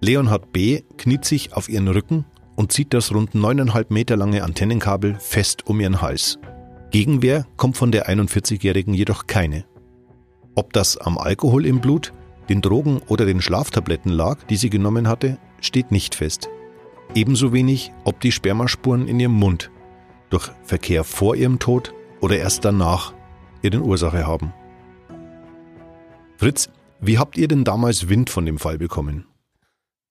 Leonhard 0.00 0.52
B. 0.52 0.82
kniet 0.96 1.24
sich 1.24 1.52
auf 1.54 1.68
ihren 1.68 1.88
Rücken 1.88 2.24
und 2.56 2.72
zieht 2.72 2.92
das 2.92 3.14
rund 3.14 3.34
9,5 3.34 3.86
Meter 3.90 4.16
lange 4.16 4.42
Antennenkabel 4.42 5.16
fest 5.20 5.66
um 5.66 5.80
ihren 5.80 6.02
Hals. 6.02 6.38
Gegenwehr 6.90 7.46
kommt 7.56 7.76
von 7.76 7.92
der 7.92 8.08
41-Jährigen 8.08 8.94
jedoch 8.94 9.28
keine. 9.28 9.64
Ob 10.58 10.72
das 10.72 10.96
am 10.96 11.18
Alkohol 11.18 11.66
im 11.66 11.80
Blut, 11.80 12.12
den 12.48 12.60
Drogen 12.62 13.00
oder 13.06 13.24
den 13.24 13.40
Schlaftabletten 13.40 14.10
lag, 14.10 14.42
die 14.50 14.56
sie 14.56 14.70
genommen 14.70 15.06
hatte, 15.06 15.38
steht 15.60 15.92
nicht 15.92 16.16
fest. 16.16 16.48
Ebenso 17.14 17.52
wenig, 17.52 17.92
ob 18.02 18.18
die 18.18 18.32
Spermaspuren 18.32 19.06
in 19.06 19.20
ihrem 19.20 19.34
Mund 19.34 19.70
durch 20.30 20.50
Verkehr 20.64 21.04
vor 21.04 21.36
ihrem 21.36 21.60
Tod 21.60 21.94
oder 22.20 22.38
erst 22.38 22.64
danach 22.64 23.14
ihre 23.62 23.78
Ursache 23.78 24.26
haben. 24.26 24.52
Fritz, 26.38 26.68
Wie 27.00 27.18
habt 27.18 27.38
ihr 27.38 27.46
denn 27.46 27.62
damals 27.62 28.08
Wind 28.08 28.28
von 28.28 28.44
dem 28.44 28.58
Fall 28.58 28.78
bekommen? 28.78 29.28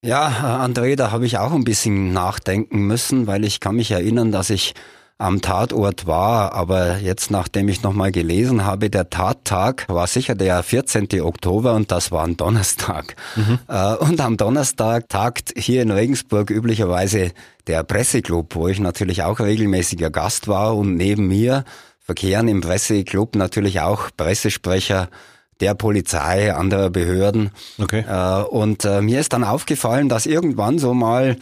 Ja, 0.02 0.64
André, 0.66 0.96
da 0.96 1.12
habe 1.12 1.26
ich 1.26 1.40
auch 1.40 1.52
ein 1.52 1.66
bisschen 1.66 2.14
nachdenken 2.14 2.88
müssen, 2.88 3.28
weil 3.28 3.44
ich 3.44 3.60
kann 3.60 3.76
mich 3.76 3.92
erinnern, 3.92 4.32
dass 4.32 4.50
ich 4.50 4.76
am 5.20 5.42
Tatort 5.42 6.06
war, 6.06 6.54
aber 6.54 6.98
jetzt, 7.00 7.32
nachdem 7.32 7.70
ich 7.70 7.82
nochmal 7.82 8.12
gelesen 8.12 8.66
habe, 8.66 8.90
der 8.90 9.10
Tattag 9.10 9.86
war 9.90 10.06
sicher 10.06 10.36
der 10.36 10.62
14. 10.62 11.08
Oktober 11.22 11.74
und 11.74 11.92
das 11.92 12.12
war 12.12 12.24
ein 12.24 12.38
Donnerstag. 12.38 13.16
Mhm. 13.36 13.60
Äh, 13.68 13.96
und 13.96 14.22
am 14.22 14.38
Donnerstag 14.38 15.10
tagt 15.10 15.54
hier 15.58 15.82
in 15.82 15.92
Regensburg 15.92 16.52
üblicherweise 16.52 17.32
der 17.66 17.84
Presseclub, 17.84 18.56
wo 18.56 18.68
ich 18.68 18.80
natürlich 18.80 19.24
auch 19.24 19.40
regelmäßiger 19.40 20.12
Gast 20.12 20.48
war 20.48 20.78
und 20.78 20.96
neben 20.96 21.28
mir 21.28 21.66
verkehren 22.00 22.48
im 22.48 22.62
Presseclub 22.62 23.36
natürlich 23.36 23.82
auch 23.82 24.10
Pressesprecher 24.16 25.10
der 25.60 25.74
Polizei, 25.74 26.54
anderer 26.54 26.92
Behörden. 26.92 27.50
Okay. 27.80 28.06
Äh, 28.08 28.44
und 28.44 28.86
äh, 28.86 29.02
mir 29.02 29.20
ist 29.20 29.34
dann 29.34 29.44
aufgefallen, 29.44 30.10
dass 30.10 30.28
irgendwann 30.28 30.78
so 30.78 30.94
mal 30.94 31.38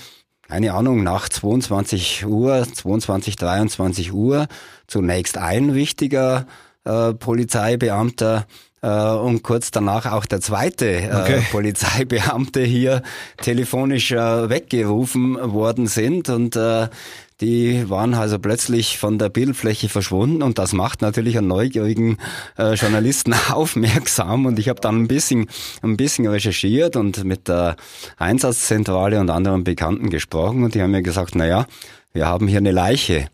keine 0.47 0.73
Ahnung, 0.73 1.03
nach 1.03 1.27
22 1.27 2.25
Uhr, 2.25 2.65
22, 2.71 3.35
23 3.35 4.13
Uhr 4.13 4.47
zunächst 4.87 5.37
ein 5.37 5.73
wichtiger 5.73 6.45
äh, 6.83 7.13
Polizeibeamter 7.13 8.45
äh, 8.81 8.87
und 8.87 9.41
kurz 9.41 9.71
danach 9.71 10.11
auch 10.11 10.25
der 10.25 10.41
zweite 10.41 10.87
äh, 10.87 11.07
okay. 11.07 11.45
Polizeibeamte 11.51 12.61
hier 12.61 13.01
telefonisch 13.37 14.11
äh, 14.11 14.49
weggerufen 14.49 15.53
worden 15.53 15.87
sind 15.87 16.29
und 16.29 16.55
äh, 16.55 16.89
die 17.41 17.89
waren 17.89 18.13
also 18.13 18.39
plötzlich 18.39 18.97
von 18.97 19.19
der 19.19 19.27
Bildfläche 19.27 19.89
verschwunden 19.89 20.41
und 20.41 20.57
das 20.57 20.71
macht 20.71 21.01
natürlich 21.01 21.37
einen 21.37 21.47
neugierigen 21.47 22.17
äh, 22.57 22.75
Journalisten 22.75 23.33
aufmerksam. 23.49 24.45
Und 24.45 24.57
ich 24.57 24.69
habe 24.69 24.79
dann 24.79 25.01
ein 25.01 25.07
bisschen 25.07 25.47
ein 25.81 25.97
bisschen 25.97 26.27
recherchiert 26.27 26.95
und 26.95 27.25
mit 27.25 27.49
der 27.49 27.75
Einsatzzentrale 28.17 29.19
und 29.19 29.29
anderen 29.29 29.65
Bekannten 29.65 30.09
gesprochen. 30.09 30.63
Und 30.63 30.75
die 30.75 30.81
haben 30.81 30.91
mir 30.91 31.01
gesagt, 31.01 31.35
na 31.35 31.45
ja, 31.45 31.67
wir 32.13 32.25
haben 32.25 32.47
hier 32.47 32.59
eine 32.59 32.71
Leiche 32.71 33.27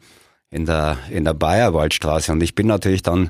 in 0.50 0.66
der 0.66 0.98
in 1.12 1.24
der 1.24 1.36
Bayerwaldstraße. 1.36 2.32
Und 2.32 2.42
ich 2.42 2.56
bin 2.56 2.66
natürlich 2.66 3.04
dann 3.04 3.30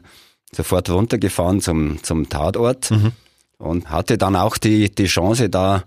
sofort 0.54 0.90
runtergefahren 0.90 1.60
zum 1.60 2.02
zum 2.02 2.30
Tatort 2.30 2.92
mhm. 2.92 3.12
und 3.58 3.90
hatte 3.90 4.18
dann 4.18 4.38
auch 4.38 4.58
die 4.58 4.90
die 4.90 5.08
Chance 5.08 5.50
da 5.50 5.84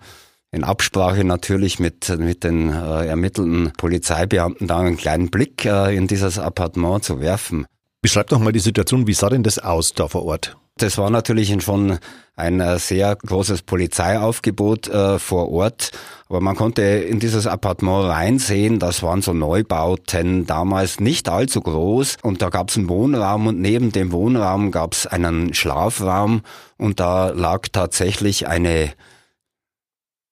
in 0.55 0.65
Absprache 0.65 1.25
natürlich 1.25 1.79
mit, 1.79 2.17
mit 2.19 2.45
den 2.45 2.71
äh, 2.71 3.07
ermittelnden 3.07 3.73
Polizeibeamten 3.77 4.67
da 4.67 4.79
einen 4.79 4.97
kleinen 4.97 5.31
Blick 5.31 5.65
äh, 5.65 5.95
in 5.95 6.07
dieses 6.07 6.39
Appartement 6.39 7.03
zu 7.05 7.21
werfen. 7.21 7.67
Beschreib 8.01 8.29
doch 8.29 8.39
mal 8.39 8.53
die 8.53 8.61
Situation, 8.61 9.07
wie 9.07 9.15
sah 9.15 9.31
denn 9.31 9.43
das 9.43 9.59
aus 9.59 9.95
da 9.95 10.09
vor 10.09 10.25
Ort? 10.25 10.57
Das 10.77 10.99
war 10.99 11.09
natürlich 11.09 11.55
schon 11.63 11.99
ein 12.35 12.61
äh, 12.61 12.79
sehr 12.81 13.15
großes 13.15 13.63
Polizeiaufgebot 13.63 14.89
äh, 14.89 15.19
vor 15.21 15.51
Ort. 15.51 15.93
Aber 16.29 16.41
man 16.41 16.57
konnte 16.57 16.83
in 16.83 17.21
dieses 17.21 17.47
Appartement 17.47 18.07
reinsehen. 18.07 18.81
Das 18.81 19.03
waren 19.05 19.23
so 19.23 19.33
Neubauten, 19.33 20.47
damals 20.47 20.99
nicht 20.99 21.29
allzu 21.29 21.61
groß. 21.61 22.17
Und 22.23 22.43
da 22.43 22.49
gab 22.49 22.71
es 22.71 22.77
einen 22.77 22.89
Wohnraum 22.89 23.47
und 23.47 23.61
neben 23.61 23.93
dem 23.93 24.11
Wohnraum 24.11 24.73
gab 24.73 24.95
es 24.95 25.07
einen 25.07 25.55
Schlafraum. 25.55 26.43
Und 26.77 26.99
da 26.99 27.29
lag 27.29 27.69
tatsächlich 27.71 28.49
eine 28.49 28.93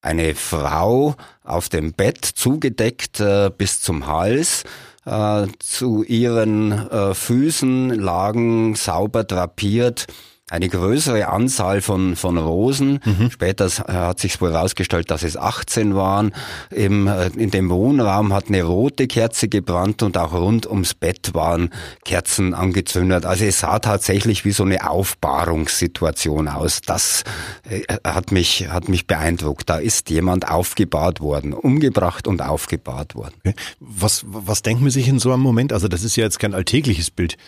eine 0.02 0.35
Frau 0.35 1.14
auf 1.44 1.68
dem 1.68 1.94
Bett 1.94 2.25
zugedeckt 2.25 3.21
äh, 3.21 3.50
bis 3.56 3.80
zum 3.80 4.06
Hals. 4.06 4.64
Äh, 5.04 5.47
zu 5.59 6.04
ihren 6.04 6.73
äh, 6.73 7.14
Füßen 7.14 7.90
lagen 7.90 8.76
sauber 8.76 9.25
drapiert 9.25 10.06
eine 10.52 10.68
größere 10.68 11.28
Anzahl 11.28 11.80
von, 11.80 12.14
von 12.14 12.37
Rosen. 12.37 13.00
Mhm. 13.04 13.30
Später 13.30 13.66
äh, 13.66 13.92
hat 13.92 14.21
sich 14.21 14.38
wohl 14.40 14.52
herausgestellt, 14.52 15.11
dass 15.11 15.23
es 15.23 15.38
18 15.38 15.94
waren. 15.94 16.35
Im, 16.71 17.06
äh, 17.06 17.28
in 17.28 17.50
dem 17.50 17.71
Wohnraum 17.71 18.35
hat 18.35 18.49
eine 18.49 18.62
rote 18.62 19.06
Kerze 19.06 19.49
gebrannt 19.49 20.02
und 20.02 20.18
auch 20.18 20.35
rund 20.35 20.66
ums 20.66 20.92
Bett 20.92 21.32
waren 21.32 21.71
Kerzen 22.04 22.52
angezündet. 22.52 23.25
Also 23.25 23.47
es 23.47 23.61
sah 23.61 23.78
tatsächlich 23.78 24.44
wie 24.44 24.52
so 24.52 24.64
eine 24.64 24.90
Aufbahrungssituation 24.90 26.49
aus. 26.49 26.82
Das 26.82 27.25
äh, 27.71 27.85
hat 28.04 28.30
mich, 28.30 28.68
hat 28.68 28.90
mich 28.90 29.06
beeindruckt. 29.06 29.71
Da 29.71 29.78
ist 29.78 30.11
jemand 30.11 30.50
aufgebahrt 30.50 31.21
worden, 31.21 31.54
umgebracht 31.54 32.28
und 32.28 32.42
aufgebahrt 32.42 33.14
worden. 33.14 33.35
Okay. 33.38 33.54
Was, 33.80 34.23
was 34.26 34.61
denkt 34.61 34.82
man 34.82 34.90
sich 34.90 35.09
in 35.09 35.18
so 35.18 35.32
einem 35.32 35.42
Moment? 35.42 35.73
Also 35.73 35.88
das 35.88 36.04
ist 36.04 36.16
ja 36.16 36.25
jetzt 36.25 36.38
kein 36.38 36.52
alltägliches 36.52 37.11
Bild. 37.11 37.38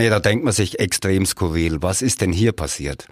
Nee, 0.00 0.08
da 0.08 0.18
denkt 0.18 0.46
man 0.46 0.54
sich 0.54 0.78
extrem 0.78 1.26
skurril. 1.26 1.82
Was 1.82 2.00
ist 2.00 2.22
denn 2.22 2.32
hier 2.32 2.52
passiert? 2.52 3.06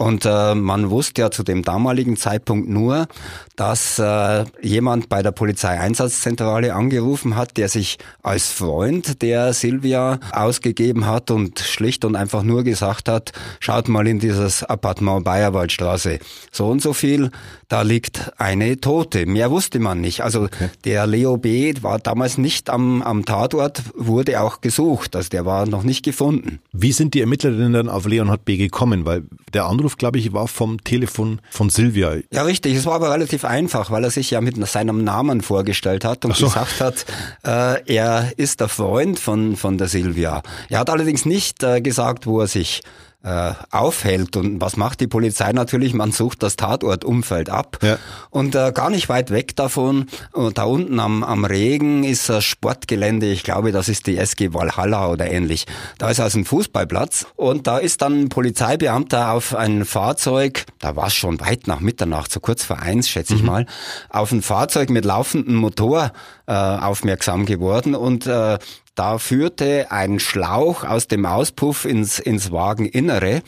Und 0.00 0.24
äh, 0.24 0.54
man 0.54 0.90
wusste 0.90 1.22
ja 1.22 1.30
zu 1.32 1.42
dem 1.42 1.64
damaligen 1.64 2.16
Zeitpunkt 2.16 2.68
nur, 2.68 3.08
dass 3.56 3.98
äh, 3.98 4.44
jemand 4.62 5.08
bei 5.08 5.22
der 5.22 5.32
Polizeieinsatzzentrale 5.32 6.72
angerufen 6.72 7.34
hat, 7.34 7.56
der 7.56 7.68
sich 7.68 7.98
als 8.22 8.52
Freund 8.52 9.22
der 9.22 9.52
Silvia 9.54 10.20
ausgegeben 10.30 11.06
hat 11.06 11.32
und 11.32 11.58
schlicht 11.58 12.04
und 12.04 12.14
einfach 12.14 12.44
nur 12.44 12.62
gesagt 12.62 13.08
hat, 13.08 13.32
schaut 13.58 13.88
mal 13.88 14.06
in 14.06 14.20
dieses 14.20 14.62
Appartement 14.62 15.24
Bayerwaldstraße. 15.24 16.20
So 16.52 16.68
und 16.68 16.80
so 16.80 16.92
viel, 16.92 17.32
da 17.66 17.82
liegt 17.82 18.32
eine 18.38 18.80
Tote. 18.80 19.26
Mehr 19.26 19.50
wusste 19.50 19.80
man 19.80 20.00
nicht. 20.00 20.22
Also 20.22 20.44
okay. 20.44 20.70
der 20.84 21.08
Leo 21.08 21.38
B. 21.38 21.74
war 21.82 21.98
damals 21.98 22.38
nicht 22.38 22.70
am, 22.70 23.02
am 23.02 23.24
Tatort, 23.24 23.82
wurde 23.96 24.40
auch 24.40 24.60
gesucht. 24.60 25.16
Also 25.16 25.28
der 25.30 25.44
war 25.44 25.66
noch 25.66 25.82
nicht 25.82 26.04
gefunden. 26.04 26.60
Wie 26.72 26.92
sind 26.92 27.14
die 27.14 27.20
Ermittler 27.20 27.50
denn 27.50 27.72
dann 27.72 27.88
auf 27.88 28.06
Leonhard 28.06 28.44
B. 28.44 28.56
gekommen? 28.56 29.04
Weil 29.04 29.24
der 29.52 29.64
Anruf 29.66 29.87
Anruf, 29.88 29.96
glaube 29.96 30.18
ich, 30.18 30.32
war 30.34 30.48
vom 30.48 30.84
Telefon 30.84 31.40
von 31.50 31.70
Silvia. 31.70 32.16
Ja, 32.30 32.42
richtig. 32.42 32.76
Es 32.76 32.84
war 32.84 32.94
aber 32.94 33.10
relativ 33.10 33.46
einfach, 33.46 33.90
weil 33.90 34.04
er 34.04 34.10
sich 34.10 34.30
ja 34.30 34.42
mit 34.42 34.54
seinem 34.68 35.02
Namen 35.02 35.40
vorgestellt 35.40 36.04
hat 36.04 36.26
und 36.26 36.36
so. 36.36 36.46
gesagt 36.46 36.80
hat, 36.80 37.06
äh, 37.42 37.94
er 37.94 38.32
ist 38.36 38.60
der 38.60 38.68
Freund 38.68 39.18
von, 39.18 39.56
von 39.56 39.78
der 39.78 39.88
Silvia. 39.88 40.42
Er 40.68 40.80
hat 40.80 40.90
allerdings 40.90 41.24
nicht 41.24 41.62
äh, 41.62 41.80
gesagt, 41.80 42.26
wo 42.26 42.40
er 42.40 42.48
sich 42.48 42.82
äh, 43.24 43.52
aufhält. 43.70 44.36
Und 44.36 44.60
was 44.60 44.76
macht 44.76 45.00
die 45.00 45.08
Polizei 45.08 45.52
natürlich? 45.52 45.92
Man 45.92 46.12
sucht 46.12 46.42
das 46.42 46.56
Tatortumfeld 46.56 47.50
ab. 47.50 47.78
Ja. 47.82 47.98
Und 48.30 48.54
äh, 48.54 48.70
gar 48.72 48.90
nicht 48.90 49.08
weit 49.08 49.30
weg 49.30 49.56
davon, 49.56 50.06
äh, 50.36 50.50
da 50.52 50.64
unten 50.64 51.00
am, 51.00 51.24
am 51.24 51.44
Regen 51.44 52.04
ist 52.04 52.28
das 52.28 52.44
Sportgelände, 52.44 53.26
ich 53.26 53.42
glaube, 53.42 53.72
das 53.72 53.88
ist 53.88 54.06
die 54.06 54.16
SG 54.16 54.54
Walhalla 54.54 55.08
oder 55.08 55.30
ähnlich. 55.30 55.66
Da 55.98 56.10
ist 56.10 56.20
also 56.20 56.38
ein 56.38 56.44
Fußballplatz 56.44 57.26
und 57.34 57.66
da 57.66 57.78
ist 57.78 58.02
dann 58.02 58.22
ein 58.22 58.28
Polizeibeamter 58.28 59.32
auf 59.32 59.54
ein 59.54 59.84
Fahrzeug, 59.84 60.64
da 60.78 60.94
war 60.94 61.08
es 61.08 61.14
schon 61.14 61.40
weit 61.40 61.66
nach 61.66 61.80
Mitternacht, 61.80 62.32
so 62.32 62.38
kurz 62.38 62.64
vor 62.64 62.78
eins, 62.78 63.08
schätze 63.08 63.34
mhm. 63.34 63.38
ich 63.40 63.44
mal, 63.44 63.66
auf 64.10 64.30
ein 64.30 64.42
Fahrzeug 64.42 64.90
mit 64.90 65.04
laufendem 65.04 65.56
Motor 65.56 66.12
äh, 66.48 66.52
aufmerksam 66.52 67.46
geworden 67.46 67.94
und 67.94 68.26
äh, 68.26 68.58
da 68.94 69.18
führte 69.18 69.92
ein 69.92 70.18
Schlauch 70.18 70.82
aus 70.82 71.06
dem 71.06 71.24
Auspuff 71.24 71.84
ins, 71.84 72.18
ins 72.18 72.50
Wageninnere. 72.50 73.42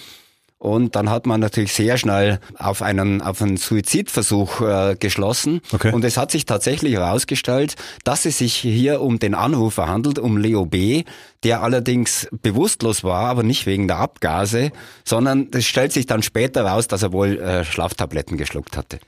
Und 0.58 0.94
dann 0.94 1.08
hat 1.08 1.24
man 1.26 1.40
natürlich 1.40 1.72
sehr 1.72 1.96
schnell 1.96 2.38
auf 2.58 2.82
einen, 2.82 3.22
auf 3.22 3.40
einen 3.40 3.56
Suizidversuch 3.56 4.60
äh, 4.60 4.96
geschlossen. 5.00 5.62
Okay. 5.72 5.90
Und 5.90 6.04
es 6.04 6.18
hat 6.18 6.30
sich 6.30 6.44
tatsächlich 6.44 6.92
herausgestellt, 6.92 7.76
dass 8.04 8.26
es 8.26 8.38
sich 8.38 8.54
hier 8.56 9.00
um 9.00 9.18
den 9.18 9.34
Anrufer 9.34 9.88
handelt, 9.88 10.18
um 10.18 10.36
Leo 10.36 10.66
B., 10.66 11.04
der 11.44 11.62
allerdings 11.62 12.28
bewusstlos 12.42 13.02
war, 13.02 13.24
aber 13.24 13.42
nicht 13.42 13.64
wegen 13.64 13.88
der 13.88 13.96
Abgase, 13.96 14.70
sondern 15.02 15.48
es 15.52 15.64
stellt 15.64 15.92
sich 15.92 16.04
dann 16.04 16.22
später 16.22 16.66
raus, 16.66 16.86
dass 16.86 17.02
er 17.02 17.12
wohl 17.12 17.40
äh, 17.40 17.64
Schlaftabletten 17.64 18.36
geschluckt 18.36 18.76
hatte. 18.76 19.00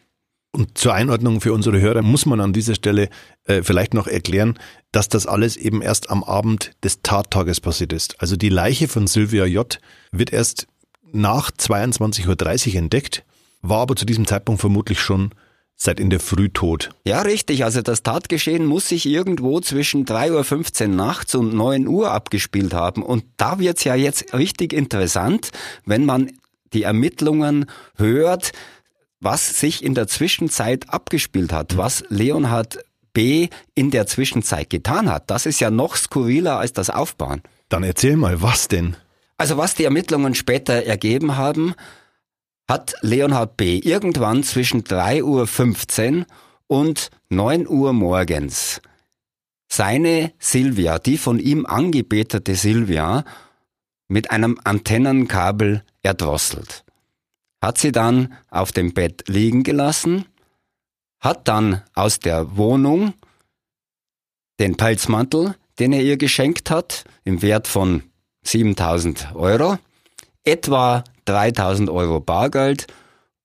Und 0.54 0.76
zur 0.76 0.92
Einordnung 0.92 1.40
für 1.40 1.54
unsere 1.54 1.80
Hörer 1.80 2.02
muss 2.02 2.26
man 2.26 2.40
an 2.40 2.52
dieser 2.52 2.75
Stelle 2.75 3.09
äh, 3.44 3.62
vielleicht 3.62 3.94
noch 3.94 4.06
erklären, 4.06 4.59
dass 4.92 5.09
das 5.09 5.26
alles 5.26 5.56
eben 5.56 5.80
erst 5.80 6.11
am 6.11 6.23
Abend 6.23 6.73
des 6.85 7.00
Tattages 7.02 7.61
passiert 7.61 7.94
ist. 7.94 8.21
Also 8.21 8.37
die 8.37 8.50
Leiche 8.50 8.87
von 8.87 9.06
Sylvia 9.06 9.47
J. 9.47 9.80
wird 10.11 10.30
erst 10.30 10.66
nach 11.11 11.50
22.30 11.50 12.68
Uhr 12.68 12.75
entdeckt, 12.76 13.25
war 13.62 13.80
aber 13.80 13.97
zu 13.97 14.04
diesem 14.04 14.26
Zeitpunkt 14.26 14.61
vermutlich 14.61 15.00
schon 15.00 15.30
seit 15.75 15.99
in 15.99 16.11
der 16.11 16.21
Früh 16.21 16.50
tot. 16.50 16.90
Ja, 17.04 17.23
richtig. 17.23 17.64
Also 17.64 17.80
das 17.80 18.02
Tatgeschehen 18.02 18.66
muss 18.66 18.88
sich 18.88 19.06
irgendwo 19.06 19.61
zwischen 19.61 20.04
3.15 20.04 20.82
Uhr 20.82 20.94
nachts 20.94 21.35
und 21.35 21.54
9 21.54 21.87
Uhr 21.87 22.11
abgespielt 22.11 22.75
haben. 22.75 23.02
Und 23.02 23.25
da 23.38 23.59
wird's 23.59 23.85
ja 23.85 23.94
jetzt 23.94 24.35
richtig 24.35 24.75
interessant, 24.75 25.50
wenn 25.87 26.04
man 26.04 26.30
die 26.73 26.82
Ermittlungen 26.85 27.66
hört, 27.97 28.52
was 29.23 29.61
sich 29.61 29.85
in 29.85 29.95
der 29.95 30.09
Zwischenzeit 30.09 30.91
abgespielt 30.91 31.52
hat, 31.52 31.76
was 31.76 32.05
Leonhard 32.09 32.85
B. 33.12 33.49
in 33.75 33.91
der 33.91 34.07
Zwischenzeit 34.07 34.69
getan 34.69 35.11
hat. 35.11 35.31
Das 35.31 35.47
ist 35.47 35.61
ja 35.61 35.71
noch 35.71 35.97
skurriler 35.97 36.59
als 36.59 36.73
das 36.73 36.91
Aufbauen. 36.91 37.43
Dann 37.69 37.85
erzähl 37.85 38.17
mal, 38.17 38.43
was 38.43 38.69
denn? 38.69 38.97
Also 39.38 39.57
was 39.57 39.75
die 39.75 39.85
Ermittlungen 39.85 40.35
später 40.35 40.85
ergeben 40.85 41.37
haben, 41.37 41.75
hat 42.69 42.95
Leonhard 43.00 43.57
B. 43.57 43.79
irgendwann 43.79 44.43
zwischen 44.43 44.83
3.15 44.83 46.19
Uhr 46.19 46.26
und 46.67 47.11
9 47.29 47.69
Uhr 47.69 47.93
morgens 47.93 48.81
seine 49.69 50.33
Silvia, 50.38 50.99
die 50.99 51.17
von 51.17 51.38
ihm 51.38 51.64
angebetete 51.64 52.57
Silvia, 52.57 53.25
mit 54.07 54.31
einem 54.31 54.61
Antennenkabel 54.64 55.83
erdrosselt. 56.02 56.85
Hat 57.62 57.78
sie 57.78 57.92
dann 57.92 58.35
auf 58.50 58.73
dem 58.73 58.92
Bett 58.92 59.25
liegen 59.28 59.62
gelassen, 59.62 60.26
hat 61.21 61.47
dann 61.47 61.83
aus 61.95 62.19
der 62.19 62.57
Wohnung 62.57 63.14
den 64.59 64.76
Pelzmantel, 64.76 65.54
den 65.78 65.92
er 65.92 66.02
ihr 66.02 66.16
geschenkt 66.16 66.71
hat, 66.71 67.04
im 67.25 67.40
Wert 67.40 67.69
von 67.69 68.02
7000 68.42 69.35
Euro, 69.35 69.78
etwa 70.45 71.04
3000 71.25 71.88
Euro 71.88 72.21
Bargeld, 72.21 72.88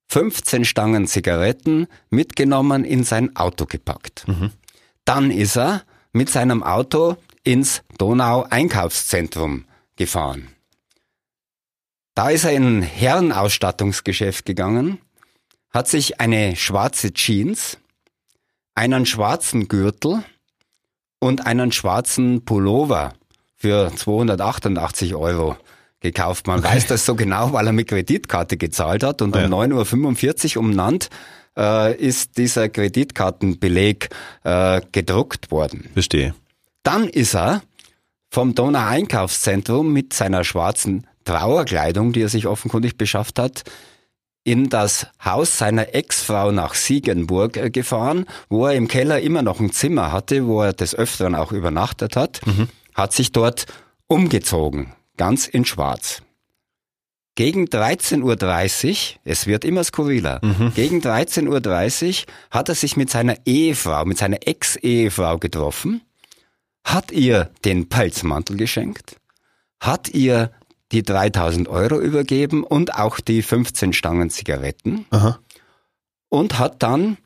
15 0.10 0.66
Stangen 0.66 1.06
Zigaretten 1.06 1.88
mitgenommen 2.10 2.86
in 2.86 3.04
sein 3.04 3.36
Auto 3.36 3.66
gepackt. 3.66 4.28
Mhm. 4.28 4.52
Dann 5.06 5.32
ist 5.32 5.58
er 5.58 5.84
mit 6.12 6.30
seinem 6.30 6.64
Auto 6.64 7.18
ins 7.44 7.84
Donau-Einkaufszentrum 7.98 9.66
gefahren. 9.96 10.50
Da 12.18 12.32
ist 12.32 12.46
er 12.46 12.52
in 12.54 12.80
ein 12.80 12.82
Herrenausstattungsgeschäft 12.82 14.44
gegangen, 14.44 14.98
hat 15.70 15.88
sich 15.88 16.20
eine 16.20 16.56
schwarze 16.56 17.14
Jeans, 17.14 17.78
einen 18.74 19.06
schwarzen 19.06 19.68
Gürtel 19.68 20.24
und 21.20 21.46
einen 21.46 21.72
schwarzen 21.72 22.44
Pullover 22.44 23.14
für 23.56 23.92
288 23.96 25.14
Euro 25.14 25.58
gekauft. 26.00 26.48
Man 26.48 26.62
okay. 26.62 26.70
weiß 26.70 26.88
das 26.88 27.06
so 27.06 27.14
genau, 27.14 27.54
weil 27.54 27.68
er 27.68 27.74
mit 27.74 27.88
Kreditkarte 27.88 28.58
gezahlt 28.58 29.04
hat 29.04 29.22
und 29.22 29.36
ja. 29.36 29.46
um 29.46 29.54
9.45 29.54 30.58
Uhr 30.58 30.64
umnannt 30.64 31.12
äh, 31.56 31.96
ist 31.96 32.40
dieser 32.40 32.68
Kreditkartenbeleg 32.68 34.10
äh, 34.44 34.82
gedruckt 34.92 35.52
worden. 35.52 35.88
Verstehe. 35.94 36.34
Dann 36.82 37.10
ist 37.10 37.36
er 37.36 37.62
vom 38.32 38.56
Donau 38.56 38.88
Einkaufszentrum 38.88 39.94
mit 39.94 40.14
seiner 40.14 40.44
schwarzen 40.44 41.06
Trauerkleidung, 41.28 42.14
die 42.14 42.22
er 42.22 42.30
sich 42.30 42.48
offenkundig 42.48 42.98
beschafft 42.98 43.38
hat, 43.38 43.64
in 44.46 44.70
das 44.70 45.08
Haus 45.24 45.58
seiner 45.58 45.94
Ex-Frau 45.94 46.52
nach 46.52 46.74
Siegenburg 46.74 47.58
äh, 47.58 47.70
gefahren, 47.70 48.26
wo 48.48 48.66
er 48.66 48.76
im 48.76 48.88
Keller 48.88 49.20
immer 49.20 49.42
noch 49.42 49.60
ein 49.60 49.74
Zimmer 49.74 50.14
hatte, 50.14 50.48
wo 50.48 50.62
er 50.62 50.72
des 50.72 50.96
Öfteren 50.96 51.36
auch 51.36 51.52
übernachtet 51.52 52.16
hat, 52.16 52.40
mhm. 52.48 52.70
hat 52.96 53.12
sich 53.12 53.34
dort 53.34 53.66
umgezogen, 54.08 54.94
ganz 55.18 55.48
in 55.48 55.66
Schwarz. 55.66 56.22
Gegen 57.36 57.66
13.30 57.66 58.90
Uhr, 58.94 59.20
es 59.26 59.48
wird 59.48 59.66
immer 59.66 59.84
skurriler, 59.84 60.40
mhm. 60.42 60.72
gegen 60.74 61.02
13.30 61.02 61.48
Uhr 61.50 62.34
hat 62.50 62.70
er 62.70 62.76
sich 62.76 62.96
mit 62.96 63.10
seiner 63.10 63.36
Ehefrau, 63.46 64.06
mit 64.06 64.18
seiner 64.18 64.48
Ex-Ehefrau 64.48 65.40
getroffen, 65.40 66.02
hat 66.86 67.12
ihr 67.12 67.52
den 67.66 67.90
Pelzmantel 67.90 68.56
geschenkt, 68.56 69.18
hat 69.82 70.08
ihr 70.08 70.52
die 70.92 71.04
3000 71.04 71.68
Euro 71.68 72.00
übergeben 72.00 72.64
und 72.64 72.96
auch 72.96 73.20
die 73.20 73.42
15 73.42 73.94
Stangen 73.94 74.30
Zigaretten 74.30 75.06
Aha. 75.10 75.40
und 76.30 76.60
hat 76.60 76.82
dann 76.84 77.18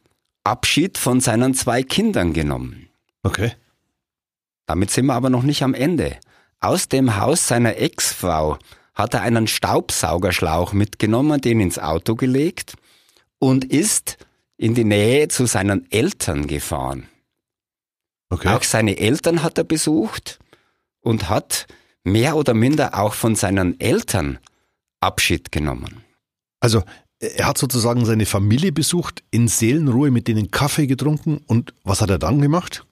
Abschied 0.44 0.98
von 0.98 1.20
seinen 1.20 1.54
zwei 1.54 1.84
Kindern 1.84 2.34
genommen. 2.34 2.90
Okay. 3.24 3.54
Damit 4.66 4.90
sind 4.90 5.06
wir 5.06 5.14
aber 5.14 5.30
noch 5.30 5.44
nicht 5.44 5.64
am 5.64 5.74
Ende. 5.74 6.18
Aus 6.60 6.88
dem 6.90 7.18
Haus 7.18 7.48
seiner 7.48 7.78
Ex-Frau 7.78 8.58
hat 8.94 9.14
er 9.14 9.22
einen 9.22 9.48
Staubsaugerschlauch 9.48 10.74
mitgenommen, 10.74 11.42
den 11.42 11.60
ins 11.60 11.80
Auto 11.80 12.16
gelegt 12.16 12.76
und 13.40 13.66
ist 13.66 14.18
in 14.58 14.76
die 14.76 14.84
Nähe 14.84 15.28
zu 15.28 15.46
seinen 15.46 15.92
Eltern 15.92 16.48
gefahren. 16.48 17.08
Okay. 18.30 18.50
Auch 18.50 18.64
seine 18.64 18.98
Eltern 18.98 19.44
hat 19.44 19.58
er 19.58 19.64
besucht 19.64 20.40
und 21.02 21.30
hat 21.30 21.68
mehr 22.04 22.36
oder 22.36 22.54
minder 22.54 23.00
auch 23.00 23.14
von 23.14 23.36
seinen 23.36 23.80
Eltern 23.80 24.40
Abschied 25.00 25.52
genommen. 25.52 26.04
Also 26.60 26.84
er 27.20 27.48
hat 27.48 27.58
sozusagen 27.58 28.06
seine 28.06 28.26
Familie 28.26 28.72
besucht, 28.72 29.24
in 29.32 29.48
Seelenruhe 29.48 30.12
mit 30.12 30.28
denen 30.28 30.52
Kaffee 30.52 30.88
getrunken 30.88 31.42
und 31.48 31.74
was 31.84 32.02
hat 32.02 32.10
er 32.10 32.20
dann 32.20 32.42
gemacht? 32.42 32.86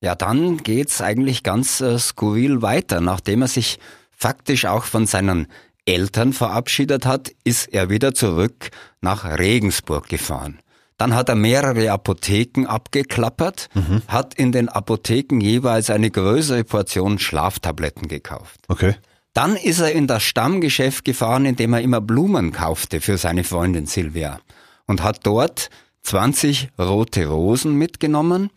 Ja, 0.00 0.14
dann 0.14 0.58
geht's 0.58 1.00
eigentlich 1.00 1.42
ganz 1.42 1.80
äh, 1.80 1.98
skurril 1.98 2.62
weiter. 2.62 3.00
Nachdem 3.00 3.42
er 3.42 3.48
sich 3.48 3.78
faktisch 4.10 4.66
auch 4.66 4.84
von 4.84 5.06
seinen 5.06 5.46
Eltern 5.86 6.32
verabschiedet 6.32 7.06
hat, 7.06 7.32
ist 7.44 7.72
er 7.72 7.90
wieder 7.90 8.14
zurück 8.14 8.70
nach 9.00 9.24
Regensburg 9.38 10.08
gefahren. 10.08 10.58
Dann 10.96 11.14
hat 11.14 11.28
er 11.28 11.34
mehrere 11.34 11.90
Apotheken 11.90 12.66
abgeklappert, 12.66 13.68
mhm. 13.74 14.02
hat 14.06 14.34
in 14.34 14.52
den 14.52 14.68
Apotheken 14.68 15.40
jeweils 15.40 15.90
eine 15.90 16.10
größere 16.10 16.64
Portion 16.64 17.18
Schlaftabletten 17.18 18.06
gekauft. 18.06 18.60
Okay. 18.68 18.94
Dann 19.32 19.56
ist 19.56 19.80
er 19.80 19.90
in 19.90 20.06
das 20.06 20.22
Stammgeschäft 20.22 21.04
gefahren, 21.04 21.44
in 21.44 21.56
dem 21.56 21.72
er 21.72 21.80
immer 21.80 22.00
Blumen 22.00 22.52
kaufte 22.52 23.00
für 23.00 23.18
seine 23.18 23.42
Freundin 23.42 23.86
Silvia 23.86 24.38
und 24.86 25.02
hat 25.02 25.26
dort 25.26 25.70
20 26.02 26.68
rote 26.78 27.26
Rosen 27.26 27.74
mitgenommen 27.74 28.50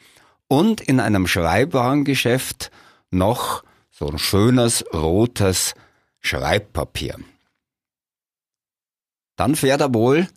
und 0.48 0.82
in 0.82 1.00
einem 1.00 1.26
Schreibwarengeschäft 1.26 2.70
noch 3.10 3.64
so 3.90 4.08
ein 4.08 4.20
schönes 4.20 4.86
rotes 4.94 5.74
Schreibpapier. 6.20 7.16
Dann 9.36 9.56
fährt 9.56 9.82
er 9.82 9.94
wohl 9.94 10.28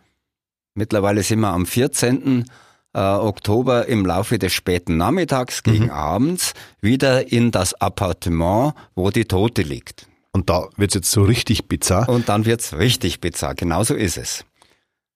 Mittlerweile 0.74 1.22
sind 1.22 1.40
wir 1.40 1.48
am 1.48 1.66
14. 1.66 2.44
Äh, 2.92 2.98
Oktober 2.98 3.86
im 3.86 4.04
Laufe 4.04 4.38
des 4.38 4.52
späten 4.52 4.96
Nachmittags 4.96 5.62
gegen 5.62 5.84
mhm. 5.84 5.90
abends 5.90 6.54
wieder 6.80 7.30
in 7.30 7.52
das 7.52 7.74
Appartement, 7.74 8.74
wo 8.96 9.10
die 9.10 9.26
Tote 9.26 9.62
liegt. 9.62 10.06
Und 10.32 10.50
da 10.50 10.68
wird's 10.76 10.94
jetzt 10.94 11.10
so 11.10 11.22
richtig 11.22 11.68
bizarr. 11.68 12.08
Und 12.08 12.28
dann 12.28 12.46
wird's 12.46 12.74
richtig 12.74 13.20
bizarr, 13.20 13.54
genau 13.54 13.84
so 13.84 13.94
ist 13.94 14.16
es. 14.16 14.44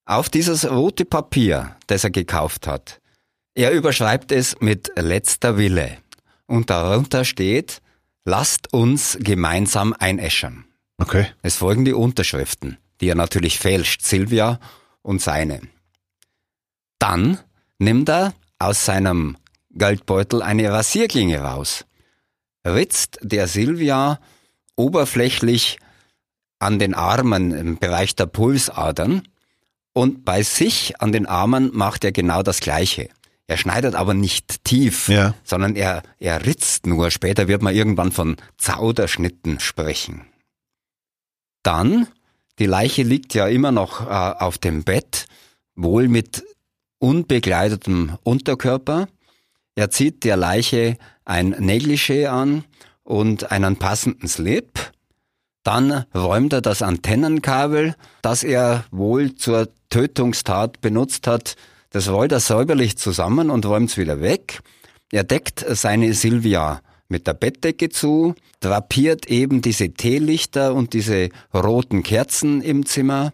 Auf 0.06 0.28
dieses 0.28 0.70
rote 0.70 1.04
Papier, 1.04 1.76
das 1.86 2.04
er 2.04 2.10
gekauft 2.10 2.66
hat, 2.66 3.00
er 3.54 3.70
überschreibt 3.70 4.32
es 4.32 4.60
mit 4.60 4.92
letzter 4.96 5.56
Wille. 5.56 5.98
Und 6.46 6.70
darunter 6.70 7.24
steht, 7.24 7.80
lasst 8.24 8.72
uns 8.72 9.16
gemeinsam 9.20 9.94
einäschern. 9.98 10.64
Okay. 10.98 11.26
Es 11.42 11.56
folgen 11.56 11.84
die 11.84 11.92
Unterschriften, 11.92 12.78
die 13.00 13.08
er 13.08 13.14
natürlich 13.14 13.58
fälscht. 13.58 14.02
Silvia 14.02 14.60
und 15.04 15.20
seine. 15.22 15.60
Dann 16.98 17.38
nimmt 17.78 18.08
er 18.08 18.34
aus 18.58 18.84
seinem 18.84 19.36
Geldbeutel 19.70 20.42
eine 20.42 20.70
Rasierklinge 20.72 21.40
raus, 21.40 21.84
ritzt 22.66 23.18
der 23.22 23.46
Silvia 23.46 24.18
oberflächlich 24.74 25.78
an 26.58 26.78
den 26.78 26.94
Armen 26.94 27.52
im 27.52 27.78
Bereich 27.78 28.16
der 28.16 28.26
Pulsadern 28.26 29.28
und 29.92 30.24
bei 30.24 30.42
sich 30.42 31.00
an 31.00 31.12
den 31.12 31.26
Armen 31.26 31.70
macht 31.72 32.04
er 32.04 32.12
genau 32.12 32.42
das 32.42 32.60
Gleiche. 32.60 33.10
Er 33.46 33.58
schneidet 33.58 33.94
aber 33.94 34.14
nicht 34.14 34.64
tief, 34.64 35.08
ja. 35.08 35.34
sondern 35.44 35.76
er, 35.76 36.02
er 36.18 36.46
ritzt 36.46 36.86
nur. 36.86 37.10
Später 37.10 37.46
wird 37.46 37.60
man 37.60 37.74
irgendwann 37.74 38.10
von 38.10 38.36
Zauderschnitten 38.56 39.60
sprechen. 39.60 40.24
Dann 41.62 42.08
die 42.58 42.66
Leiche 42.66 43.02
liegt 43.02 43.34
ja 43.34 43.48
immer 43.48 43.72
noch 43.72 44.02
äh, 44.02 44.10
auf 44.10 44.58
dem 44.58 44.84
Bett, 44.84 45.26
wohl 45.74 46.08
mit 46.08 46.44
unbegleitetem 46.98 48.16
Unterkörper. 48.22 49.08
Er 49.74 49.90
zieht 49.90 50.24
der 50.24 50.36
Leiche 50.36 50.96
ein 51.24 51.54
Negligé 51.54 52.26
an 52.26 52.64
und 53.02 53.50
einen 53.50 53.76
passenden 53.76 54.28
Slip. 54.28 54.92
Dann 55.64 56.04
räumt 56.14 56.52
er 56.52 56.60
das 56.60 56.82
Antennenkabel, 56.82 57.94
das 58.22 58.44
er 58.44 58.84
wohl 58.90 59.34
zur 59.34 59.68
Tötungstat 59.88 60.80
benutzt 60.80 61.26
hat, 61.26 61.56
das 61.90 62.08
rollt 62.08 62.32
er 62.32 62.40
säuberlich 62.40 62.98
zusammen 62.98 63.50
und 63.50 63.64
räumt 63.66 63.90
es 63.90 63.96
wieder 63.96 64.20
weg. 64.20 64.62
Er 65.12 65.22
deckt 65.22 65.64
seine 65.68 66.12
Silvia 66.12 66.82
mit 67.08 67.26
der 67.26 67.34
Bettdecke 67.34 67.88
zu, 67.88 68.34
drapiert 68.60 69.26
eben 69.26 69.62
diese 69.62 69.90
Teelichter 69.90 70.74
und 70.74 70.92
diese 70.92 71.28
roten 71.52 72.02
Kerzen 72.02 72.62
im 72.62 72.86
Zimmer 72.86 73.32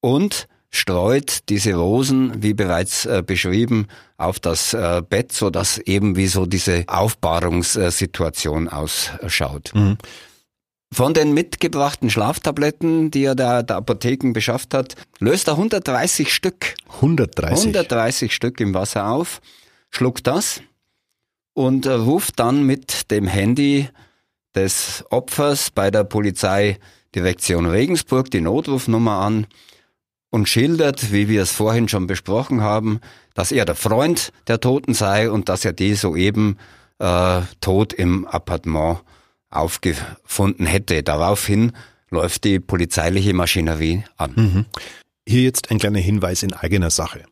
und 0.00 0.48
streut 0.70 1.48
diese 1.48 1.74
Rosen, 1.74 2.42
wie 2.42 2.54
bereits 2.54 3.04
äh, 3.06 3.22
beschrieben, 3.26 3.88
auf 4.16 4.38
das 4.38 4.72
äh, 4.72 5.02
Bett, 5.08 5.32
so 5.32 5.50
dass 5.50 5.78
eben 5.78 6.16
wie 6.16 6.28
so 6.28 6.46
diese 6.46 6.84
Aufbahrungssituation 6.86 8.68
ausschaut. 8.68 9.72
Mhm. 9.74 9.98
Von 10.92 11.14
den 11.14 11.34
mitgebrachten 11.34 12.10
Schlaftabletten, 12.10 13.10
die 13.12 13.24
er 13.24 13.36
da 13.36 13.62
der 13.62 13.76
Apotheken 13.76 14.32
beschafft 14.32 14.74
hat, 14.74 14.96
löst 15.20 15.46
er 15.46 15.54
130 15.54 16.32
Stück. 16.32 16.74
130? 16.96 17.74
130 17.74 18.34
Stück 18.34 18.60
im 18.60 18.74
Wasser 18.74 19.08
auf, 19.08 19.40
schluckt 19.90 20.26
das, 20.26 20.60
und 21.60 21.86
ruft 21.86 22.38
dann 22.38 22.64
mit 22.64 23.10
dem 23.10 23.26
Handy 23.26 23.88
des 24.54 25.04
Opfers 25.10 25.70
bei 25.70 25.90
der 25.90 26.04
Polizeidirektion 26.04 27.66
Regensburg 27.66 28.30
die 28.30 28.40
Notrufnummer 28.40 29.20
an 29.20 29.46
und 30.30 30.48
schildert, 30.48 31.12
wie 31.12 31.28
wir 31.28 31.42
es 31.42 31.52
vorhin 31.52 31.86
schon 31.86 32.06
besprochen 32.06 32.62
haben, 32.62 33.00
dass 33.34 33.52
er 33.52 33.66
der 33.66 33.74
Freund 33.74 34.32
der 34.46 34.60
Toten 34.60 34.94
sei 34.94 35.30
und 35.30 35.50
dass 35.50 35.66
er 35.66 35.74
die 35.74 35.94
soeben 35.94 36.56
äh, 36.98 37.42
tot 37.60 37.92
im 37.92 38.26
Appartement 38.26 39.02
aufgefunden 39.50 40.64
hätte. 40.64 41.02
Daraufhin 41.02 41.72
läuft 42.08 42.44
die 42.44 42.58
polizeiliche 42.58 43.34
Maschinerie 43.34 44.04
an. 44.16 44.32
Mhm. 44.34 44.66
Hier 45.28 45.42
jetzt 45.42 45.70
ein 45.70 45.78
kleiner 45.78 45.98
Hinweis 45.98 46.42
in 46.42 46.54
eigener 46.54 46.90
Sache. 46.90 47.24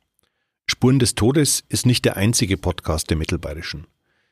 Spuren 0.66 0.98
des 0.98 1.14
Todes 1.14 1.64
ist 1.70 1.86
nicht 1.86 2.04
der 2.04 2.18
einzige 2.18 2.58
Podcast 2.58 3.08
der 3.08 3.16
Mittelbayerischen. 3.16 3.86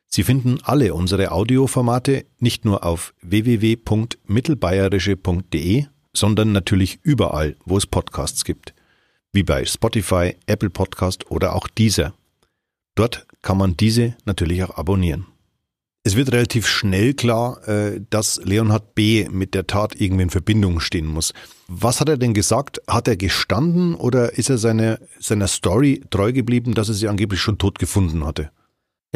Sie 0.09 0.23
finden 0.23 0.59
alle 0.63 0.95
unsere 0.95 1.33
Audioformate 1.33 2.27
nicht 2.39 2.65
nur 2.65 2.85
auf 2.85 3.13
www.mittelbayerische.de, 3.23 5.87
sondern 6.15 6.53
natürlich 6.53 7.01
überall, 7.03 7.57
wo 7.65 7.77
es 7.77 7.87
Podcasts 7.87 8.45
gibt, 8.45 8.73
wie 9.33 9.43
bei 9.43 9.65
Spotify, 9.65 10.37
Apple 10.47 10.71
Podcast 10.71 11.29
oder 11.31 11.55
auch 11.55 11.69
dieser. 11.69 12.15
Dort 12.95 13.27
kann 13.43 13.59
man 13.59 13.77
diese 13.77 14.17
natürlich 14.25 14.63
auch 14.65 14.79
abonnieren. 14.79 15.27
Es 16.07 16.15
wird 16.15 16.31
relativ 16.31 16.69
schnell 16.69 17.15
klar, 17.15 17.67
äh, 17.67 18.01
dass 18.11 18.41
Leonhard 18.45 18.95
B. 18.95 19.27
mit 19.29 19.55
der 19.55 19.67
Tat 19.67 20.01
irgendwie 20.01 20.23
in 20.23 20.31
Verbindung 20.31 20.79
stehen 20.79 21.07
muss. 21.07 21.33
Was 21.67 22.01
hat 22.01 22.09
er 22.09 22.17
denn 22.17 22.33
gesagt? 22.33 22.81
Hat 22.87 23.09
er 23.09 23.17
gestanden 23.17 23.97
oder 23.97 24.39
ist 24.39 24.49
er 24.49 24.57
seine, 24.57 25.01
seiner 25.19 25.49
Story 25.49 26.05
treu 26.11 26.33
geblieben, 26.33 26.75
dass 26.75 26.89
er 26.89 26.95
sie 26.95 27.09
angeblich 27.09 27.41
schon 27.41 27.59
tot 27.59 27.81
gefunden 27.81 28.25
hatte? 28.25 28.53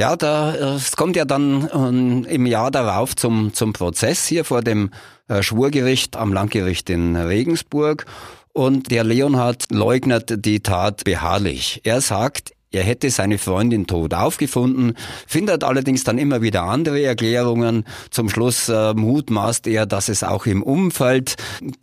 Ja, 0.01 0.17
da, 0.17 0.55
es 0.55 0.97
kommt 0.97 1.15
ja 1.15 1.27
dann 1.27 1.69
ähm, 1.75 2.25
im 2.25 2.47
Jahr 2.47 2.71
darauf 2.71 3.15
zum, 3.15 3.53
zum 3.53 3.75
Prozess 3.75 4.27
hier 4.27 4.47
vor 4.47 4.63
dem 4.63 4.93
äh, 5.29 5.43
Schwurgericht 5.43 6.17
am 6.17 6.33
Landgericht 6.33 6.89
in 6.89 7.17
Regensburg. 7.17 8.07
Und 8.55 8.91
der 8.91 9.05
Leonhard 9.05 9.67
leugnet 9.71 10.47
die 10.47 10.61
Tat 10.61 11.05
beharrlich. 11.05 11.83
Er 11.85 12.01
sagt, 12.01 12.53
er 12.73 12.85
hätte 12.85 13.11
seine 13.11 13.39
Freundin 13.39 13.87
tot 13.87 14.15
aufgefunden, 14.15 14.95
findet 15.27 15.65
allerdings 15.65 16.05
dann 16.05 16.19
immer 16.19 16.41
wieder 16.41 16.63
andere 16.63 17.03
Erklärungen. 17.03 17.85
Zum 18.11 18.29
Schluss 18.29 18.69
äh, 18.69 18.95
mutmaßt 18.95 19.67
er, 19.67 19.87
dass 19.87 20.09
es 20.09 20.23
auch 20.23 20.47
im 20.47 20.63
Umfeld 20.63 21.35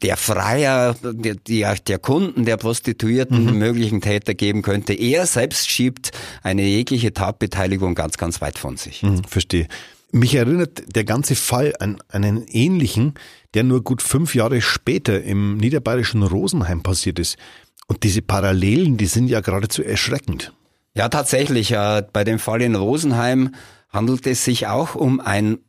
der 0.02 0.16
Freier, 0.16 0.96
der, 1.02 1.36
der, 1.36 1.76
der 1.76 2.00
Kunden, 2.00 2.46
der 2.46 2.58
Prostituierten 2.58 3.46
mhm. 3.46 3.58
möglichen 3.58 4.02
Täter 4.02 4.34
geben 4.34 4.62
könnte. 4.62 4.94
Er 4.94 5.26
selbst 5.26 5.70
schiebt 5.70 6.12
eine 6.42 6.64
jegliche 6.64 7.14
Tatbeteiligung 7.14 7.94
ganz, 7.94 8.18
ganz 8.18 8.40
weit 8.40 8.58
von 8.58 8.78
sich. 8.78 9.04
Mhm, 9.04 9.24
verstehe. 9.26 9.68
Mich 10.12 10.36
erinnert 10.36 10.96
der 10.96 11.04
ganze 11.04 11.36
Fall 11.36 11.74
an 11.80 11.98
einen 12.08 12.46
ähnlichen, 12.48 13.16
der 13.54 13.64
nur 13.64 13.84
gut 13.84 14.02
fünf 14.02 14.36
Jahre 14.36 14.62
später 14.62 15.22
im 15.22 15.58
niederbayerischen 15.58 16.24
Rosenheim 16.24 16.82
passiert 16.82 17.20
ist. 17.20 17.38
Und 17.88 18.04
diese 18.04 18.22
Parallelen, 18.22 18.98
die 18.98 19.06
sind 19.06 19.28
ja 19.28 19.42
geradezu 19.42 19.84
erschreckend. 19.84 20.54
Ja, 20.98 21.10
tatsächlich. 21.10 21.74
Äh, 21.74 22.02
bei 22.12 22.24
dem 22.24 22.40
Fall 22.40 22.60
in 22.64 22.74
Rosenheim 22.74 23.54
handelt 23.90 24.26
es 24.26 24.44
sich 24.44 24.66
auch 24.66 24.96
um 24.96 25.20
ein 25.20 25.60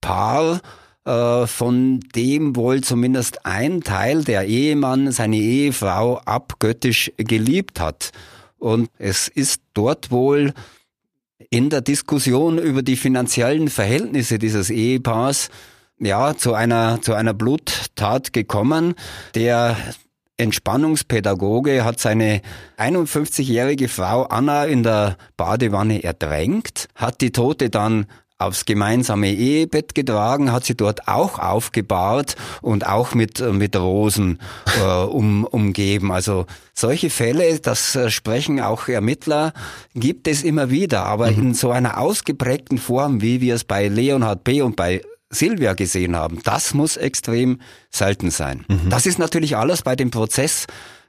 Paar, 0.00 0.62
äh, 1.04 1.46
von 1.46 2.00
dem 2.16 2.56
wohl 2.56 2.80
zumindest 2.80 3.46
ein 3.46 3.82
Teil 3.82 4.24
der 4.24 4.46
Ehemann 4.46 5.12
seine 5.12 5.36
Ehefrau 5.36 6.18
abgöttisch 6.24 7.12
geliebt 7.16 7.78
hat. 7.78 8.10
Und 8.58 8.90
es 8.98 9.28
ist 9.28 9.62
dort 9.74 10.10
wohl 10.10 10.52
in 11.50 11.70
der 11.70 11.80
Diskussion 11.80 12.58
über 12.58 12.82
die 12.82 12.96
finanziellen 12.96 13.68
Verhältnisse 13.68 14.40
dieses 14.40 14.70
Ehepaars 14.70 15.50
ja 16.00 16.36
zu 16.36 16.52
einer 16.52 17.00
zu 17.00 17.14
einer 17.14 17.32
Bluttat 17.32 18.32
gekommen. 18.32 18.96
Der 19.36 19.76
Entspannungspädagoge 20.36 21.84
hat 21.84 22.00
seine 22.00 22.42
51-jährige 22.76 23.88
Frau 23.88 24.24
Anna 24.24 24.64
in 24.64 24.82
der 24.82 25.16
Badewanne 25.36 26.02
ertränkt, 26.02 26.88
hat 26.96 27.20
die 27.20 27.30
Tote 27.30 27.70
dann 27.70 28.06
aufs 28.36 28.64
gemeinsame 28.64 29.32
Ehebett 29.32 29.94
getragen, 29.94 30.50
hat 30.50 30.64
sie 30.64 30.74
dort 30.74 31.06
auch 31.06 31.38
aufgebahrt 31.38 32.34
und 32.62 32.86
auch 32.86 33.14
mit, 33.14 33.40
mit 33.52 33.76
Rosen 33.76 34.40
äh, 34.80 35.04
um, 35.04 35.44
umgeben. 35.44 36.10
Also 36.10 36.46
solche 36.72 37.10
Fälle, 37.10 37.60
das 37.60 37.94
äh, 37.94 38.10
sprechen 38.10 38.60
auch 38.60 38.88
Ermittler, 38.88 39.52
gibt 39.94 40.26
es 40.26 40.42
immer 40.42 40.70
wieder, 40.70 41.04
aber 41.04 41.30
mhm. 41.30 41.38
in 41.38 41.54
so 41.54 41.70
einer 41.70 41.98
ausgeprägten 41.98 42.78
Form, 42.78 43.22
wie 43.22 43.40
wir 43.40 43.54
es 43.54 43.64
bei 43.64 43.86
Leonhard 43.86 44.42
B. 44.42 44.62
und 44.62 44.74
bei 44.74 45.00
Silvia 45.34 45.74
gesehen 45.74 46.16
haben, 46.16 46.40
das 46.44 46.74
muss 46.74 46.96
extrem 46.96 47.60
selten 47.90 48.30
sein. 48.30 48.64
Mhm. 48.68 48.90
Das 48.90 49.06
ist 49.06 49.18
natürlich 49.18 49.56
alles 49.56 49.82
bei 49.82 49.96
dem 49.96 50.10
Prozess 50.10 50.66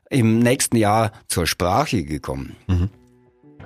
im 0.09 0.39
nächsten 0.39 0.77
Jahr 0.77 1.11
zur 1.27 1.47
Sprache 1.47 2.03
gekommen. 2.03 2.55
Mhm. 2.67 2.89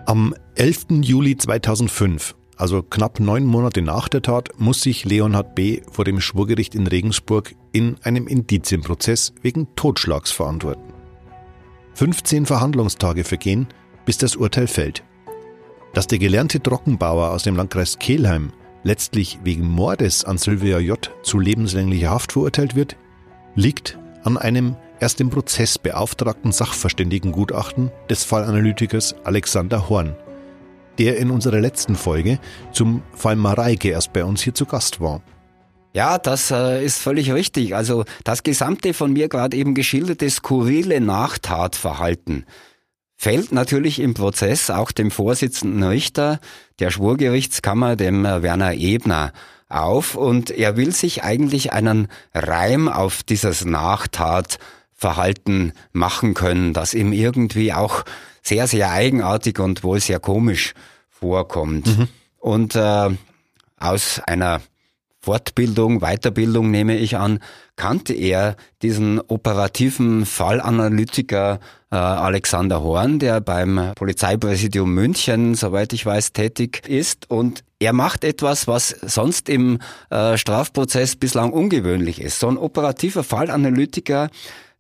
Am 0.06 0.34
11. 0.56 1.02
Juli 1.02 1.38
2005, 1.38 2.36
also 2.56 2.82
knapp 2.82 3.19
neun 3.19 3.45
Monate 3.45 3.82
nach 3.82 4.08
der 4.08 4.22
Tat, 4.22 4.50
muss 4.58 4.82
sich 4.82 5.06
Leonhard 5.06 5.56
B. 5.56 5.82
vor 5.91 6.06
dem 6.06 6.19
Schwurgericht 6.19 6.76
in 6.76 6.88
Regensburg 6.88 7.54
in 7.72 7.98
einem 8.04 8.28
Indizienprozess 8.28 9.34
wegen 9.41 9.67
Totschlags 9.76 10.32
verantworten. 10.32 10.93
15 11.93 12.45
Verhandlungstage 12.45 13.24
vergehen, 13.24 13.67
bis 14.06 14.17
das 14.17 14.36
Urteil 14.36 14.67
fällt. 14.67 15.04
Dass 15.93 16.08
der 16.08 16.19
gelernte 16.19 16.62
Trockenbauer 16.62 17.32
aus 17.32 17.43
dem 17.43 17.56
Landkreis 17.56 18.00
Kelheim 18.00 18.54
letztlich 18.84 19.39
wegen 19.44 19.68
Mordes 19.68 20.26
an 20.26 20.38
Sylvia 20.38 20.80
J. 20.80 21.12
zu 21.24 21.39
lebenslänglicher 21.39 22.10
Haft 22.10 22.32
verurteilt 22.32 22.76
wird, 22.76 22.96
liegt 23.56 23.98
an 24.24 24.38
einem 24.38 24.76
erst 25.00 25.22
im 25.22 25.30
Prozess 25.30 25.78
beauftragten 25.78 26.52
Sachverständigengutachten 26.52 27.92
des 28.10 28.24
Fallanalytikers 28.24 29.15
Alexander 29.24 29.89
Horn, 29.89 30.15
der 30.98 31.18
in 31.18 31.32
unserer 31.32 31.60
letzten 31.60 31.96
Folge 31.96 32.39
zum 32.72 33.02
Fall 33.13 33.36
Mareike 33.36 33.89
erst 33.89 34.13
bei 34.13 34.24
uns 34.24 34.42
hier 34.42 34.54
zu 34.54 34.65
Gast 34.65 35.00
war. 35.00 35.22
Ja, 35.94 36.18
das 36.20 36.52
äh, 36.52 36.86
ist 36.86 37.00
völlig 37.00 37.32
richtig. 37.32 37.76
Also 37.76 38.06
das 38.24 38.44
gesamte 38.44 38.94
von 38.94 39.12
mir 39.12 39.28
gerade 39.28 39.58
eben 39.58 39.74
geschilderte 39.74 40.30
skurrile 40.30 41.02
Nachtatverhalten 41.02 42.46
fällt 43.20 43.52
natürlich 43.52 44.00
im 44.00 44.13
Prozess 44.13 44.70
auch 44.70 44.94
dem 44.94 45.12
Vorsitzenden 45.12 45.84
Richter 45.84 46.39
der 46.80 46.92
Schwurgerichtskammer, 46.92 47.96
dem 47.96 48.26
äh, 48.26 48.42
Werner 48.42 48.74
Ebner, 48.74 49.32
auf 49.70 50.15
und 50.15 50.50
er 50.50 50.76
will 50.78 50.96
sich 50.96 51.24
eigentlich 51.24 51.74
einen 51.74 52.08
Reim 52.34 52.89
auf 52.89 53.22
dieses 53.22 53.65
Nachtatverhalten 53.65 55.74
machen 55.92 56.34
können, 56.34 56.74
das 56.74 56.96
ihm 56.96 57.13
irgendwie 57.13 57.74
auch 57.74 58.04
sehr, 58.42 58.65
sehr 58.68 58.92
eigenartig 58.92 59.60
und 59.60 59.84
wohl 59.84 60.00
sehr 60.00 60.20
komisch 60.20 60.74
vorkommt. 61.08 61.86
Mhm. 61.86 62.08
Und 62.39 62.76
äh, 62.76 63.10
aus 63.78 64.20
einer 64.26 64.62
Fortbildung, 65.30 66.00
Weiterbildung 66.00 66.72
nehme 66.72 66.98
ich 66.98 67.15
an, 67.15 67.38
kannte 67.76 68.15
er 68.15 68.56
diesen 68.82 69.20
operativen 69.20 70.26
Fallanalytiker 70.26 71.60
äh, 71.92 71.96
Alexander 71.96 72.82
Horn, 72.82 73.20
der 73.20 73.39
beim 73.39 73.92
Polizeipräsidium 73.94 74.92
München, 74.92 75.54
soweit 75.54 75.94
ich 75.94 76.04
weiß, 76.04 76.34
tätig 76.34 76.82
ist. 76.88 77.30
Und 77.30 77.63
er 77.78 77.94
macht 77.94 78.24
etwas, 78.24 78.68
was 78.68 78.89
sonst 78.89 79.50
im 79.50 79.78
äh, 80.10 80.36
Strafprozess 80.36 81.15
bislang 81.15 81.54
ungewöhnlich 81.54 82.20
ist. 82.20 82.39
So 82.39 82.48
ein 82.48 82.58
operativer 82.58 83.24
Fallanalytiker, 83.24 84.32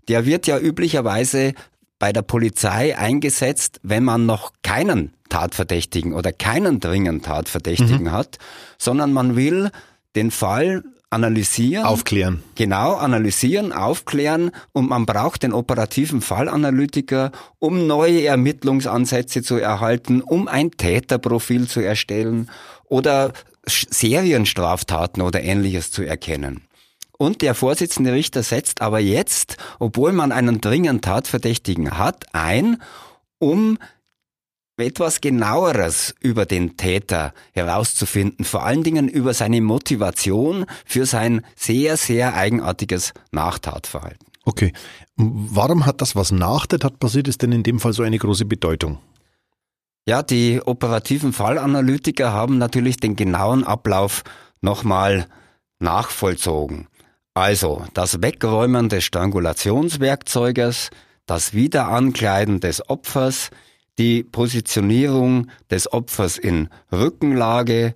der 0.07 0.25
wird 0.25 0.47
ja 0.47 0.57
üblicherweise 0.57 1.53
bei 1.99 2.11
der 2.11 2.23
Polizei 2.23 2.97
eingesetzt, 2.97 3.79
wenn 3.83 4.03
man 4.03 4.25
noch 4.25 4.53
keinen 4.63 5.13
Tatverdächtigen 5.29 6.13
oder 6.13 6.31
keinen 6.31 6.79
dringend 6.79 7.25
Tatverdächtigen 7.25 8.05
mhm. 8.05 8.11
hat, 8.11 8.39
sondern 8.79 9.13
man 9.13 9.35
will 9.35 9.69
den 10.15 10.31
Fall 10.31 10.83
analysieren. 11.09 11.85
Aufklären. 11.85 12.43
Genau, 12.55 12.93
analysieren, 12.93 13.71
aufklären 13.71 14.51
und 14.73 14.89
man 14.89 15.05
braucht 15.05 15.43
den 15.43 15.53
operativen 15.53 16.21
Fallanalytiker, 16.21 17.31
um 17.57 17.87
neue 17.87 18.25
Ermittlungsansätze 18.25 19.41
zu 19.41 19.55
erhalten, 19.55 20.21
um 20.21 20.47
ein 20.47 20.71
Täterprofil 20.71 21.67
zu 21.67 21.79
erstellen 21.79 22.49
oder 22.85 23.33
Serienstraftaten 23.65 25.21
oder 25.21 25.41
ähnliches 25.41 25.91
zu 25.91 26.03
erkennen. 26.03 26.61
Und 27.17 27.41
der 27.41 27.53
Vorsitzende 27.53 28.13
Richter 28.13 28.43
setzt 28.43 28.81
aber 28.81 28.99
jetzt, 28.99 29.57
obwohl 29.79 30.13
man 30.13 30.31
einen 30.31 30.61
dringenden 30.61 31.01
Tatverdächtigen 31.01 31.97
hat, 31.97 32.25
ein, 32.31 32.81
um 33.39 33.77
etwas 34.79 35.21
genaueres 35.21 36.15
über 36.19 36.45
den 36.45 36.77
Täter 36.77 37.33
herauszufinden, 37.53 38.45
vor 38.45 38.63
allen 38.63 38.83
Dingen 38.83 39.07
über 39.07 39.33
seine 39.33 39.61
Motivation 39.61 40.65
für 40.85 41.05
sein 41.05 41.45
sehr, 41.55 41.97
sehr 41.97 42.35
eigenartiges 42.35 43.13
Nachtatverhalten. 43.31 44.27
Okay. 44.45 44.73
Warum 45.15 45.85
hat 45.85 46.01
das, 46.01 46.15
was 46.15 46.31
nach 46.31 46.65
der 46.65 46.79
Tat 46.79 46.99
passiert 46.99 47.27
ist, 47.27 47.41
denn 47.41 47.51
in 47.51 47.63
dem 47.63 47.79
Fall 47.79 47.93
so 47.93 48.03
eine 48.03 48.17
große 48.17 48.45
Bedeutung? 48.45 48.99
Ja, 50.07 50.23
die 50.23 50.61
operativen 50.65 51.33
Fallanalytiker 51.33 52.33
haben 52.33 52.57
natürlich 52.57 52.97
den 52.97 53.15
genauen 53.15 53.63
Ablauf 53.63 54.23
nochmal 54.61 55.27
nachvollzogen. 55.79 56.87
Also 57.33 57.85
das 57.93 58.21
Wegräumen 58.21 58.89
des 58.89 59.03
Strangulationswerkzeuges, 59.03 60.89
das 61.25 61.53
Wiederankleiden 61.53 62.59
des 62.59 62.89
Opfers, 62.89 63.51
die 63.99 64.23
Positionierung 64.23 65.51
des 65.69 65.91
Opfers 65.91 66.37
in 66.37 66.69
Rückenlage, 66.91 67.93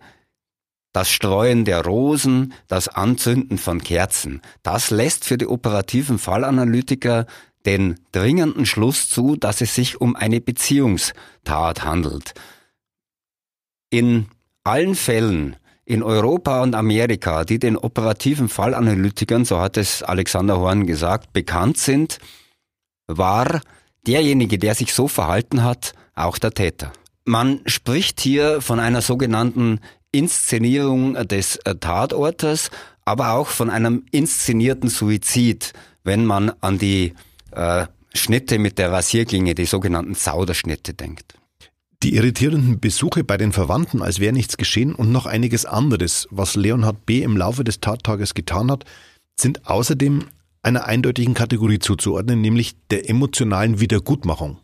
das 0.92 1.10
Streuen 1.10 1.66
der 1.66 1.84
Rosen, 1.84 2.54
das 2.68 2.88
Anzünden 2.88 3.58
von 3.58 3.82
Kerzen. 3.82 4.42
Das 4.62 4.92
lässt 4.92 5.26
für 5.26 5.38
die 5.38 5.48
operativen 5.48 6.20
Fallanalytiker 6.20 7.26
den 7.66 8.00
dringenden 8.12 8.66
Schluss 8.66 9.10
zu, 9.10 9.38
dass 9.38 9.62
es 9.62 9.74
sich 9.74 10.02
um 10.02 10.16
eine 10.16 10.42
Beziehungstat 10.42 11.84
handelt. 11.84 12.34
In 13.90 14.28
allen 14.64 14.96
Fällen 14.96 15.56
in 15.86 16.04
Europa 16.04 16.62
und 16.62 16.76
Amerika, 16.76 17.46
die 17.46 17.60
den 17.60 17.78
operativen 17.78 18.50
Fallanalytikern, 18.50 19.46
so 19.46 19.60
hat 19.60 19.78
es 19.78 20.04
Alexander 20.04 20.60
Horn 20.60 20.86
gesagt, 20.86 21.34
bekannt 21.34 21.78
sind, 21.78 22.20
war 23.08 23.62
derjenige, 24.08 24.58
der 24.58 24.76
sich 24.76 24.94
so 24.94 25.08
verhalten 25.08 25.64
hat, 25.64 25.94
auch 26.16 26.38
der 26.38 26.52
Täter. 26.52 26.92
Man 27.26 27.62
spricht 27.66 28.20
hier 28.20 28.62
von 28.62 28.80
einer 28.80 29.02
sogenannten 29.02 29.80
Inszenierung 30.12 31.14
des 31.28 31.60
Tatortes, 31.80 32.70
aber 33.06 33.34
auch 33.34 33.48
von 33.48 33.70
einem 33.70 34.06
inszenierten 34.12 34.90
Suizid, 34.90 35.74
wenn 36.04 36.26
man 36.26 36.52
an 36.62 36.78
die 36.78 37.14
äh, 37.52 37.88
Schnitte 38.14 38.60
mit 38.60 38.78
der 38.78 38.92
Rasierklinge, 38.92 39.56
die 39.56 39.66
sogenannten 39.66 40.16
Zauderschnitte 40.16 40.94
denkt. 40.94 41.34
Die 42.04 42.16
irritierenden 42.16 42.80
Besuche 42.80 43.24
bei 43.24 43.38
den 43.38 43.54
Verwandten, 43.54 44.02
als 44.02 44.20
wäre 44.20 44.34
nichts 44.34 44.58
geschehen 44.58 44.94
und 44.94 45.12
noch 45.12 45.26
einiges 45.26 45.66
anderes, 45.66 46.28
was 46.32 46.56
Leonhard 46.56 47.06
B. 47.06 47.24
im 47.24 47.38
Laufe 47.38 47.64
des 47.64 47.80
Tattages 47.80 48.34
getan 48.34 48.70
hat, 48.70 48.84
sind 49.40 49.66
außerdem 49.68 50.26
einer 50.64 50.86
eindeutigen 50.86 51.34
Kategorie 51.34 51.80
zuzuordnen, 51.80 52.42
nämlich 52.42 52.76
der 52.90 53.10
emotionalen 53.10 53.80
Wiedergutmachung. 53.80 54.58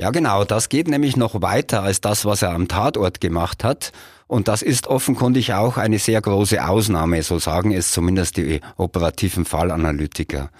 Ja, 0.00 0.10
genau, 0.10 0.44
das 0.44 0.68
geht 0.68 0.88
nämlich 0.88 1.16
noch 1.16 1.40
weiter 1.40 1.82
als 1.82 2.00
das, 2.00 2.24
was 2.24 2.42
er 2.42 2.50
am 2.50 2.68
Tatort 2.68 3.20
gemacht 3.20 3.64
hat. 3.64 3.92
Und 4.26 4.48
das 4.48 4.62
ist 4.62 4.88
offenkundig 4.88 5.54
auch 5.54 5.78
eine 5.78 5.98
sehr 5.98 6.20
große 6.20 6.66
Ausnahme, 6.66 7.22
so 7.22 7.38
sagen 7.38 7.72
es 7.72 7.92
zumindest 7.92 8.36
die 8.36 8.60
operativen 8.76 9.44
Fallanalytiker. 9.44 10.50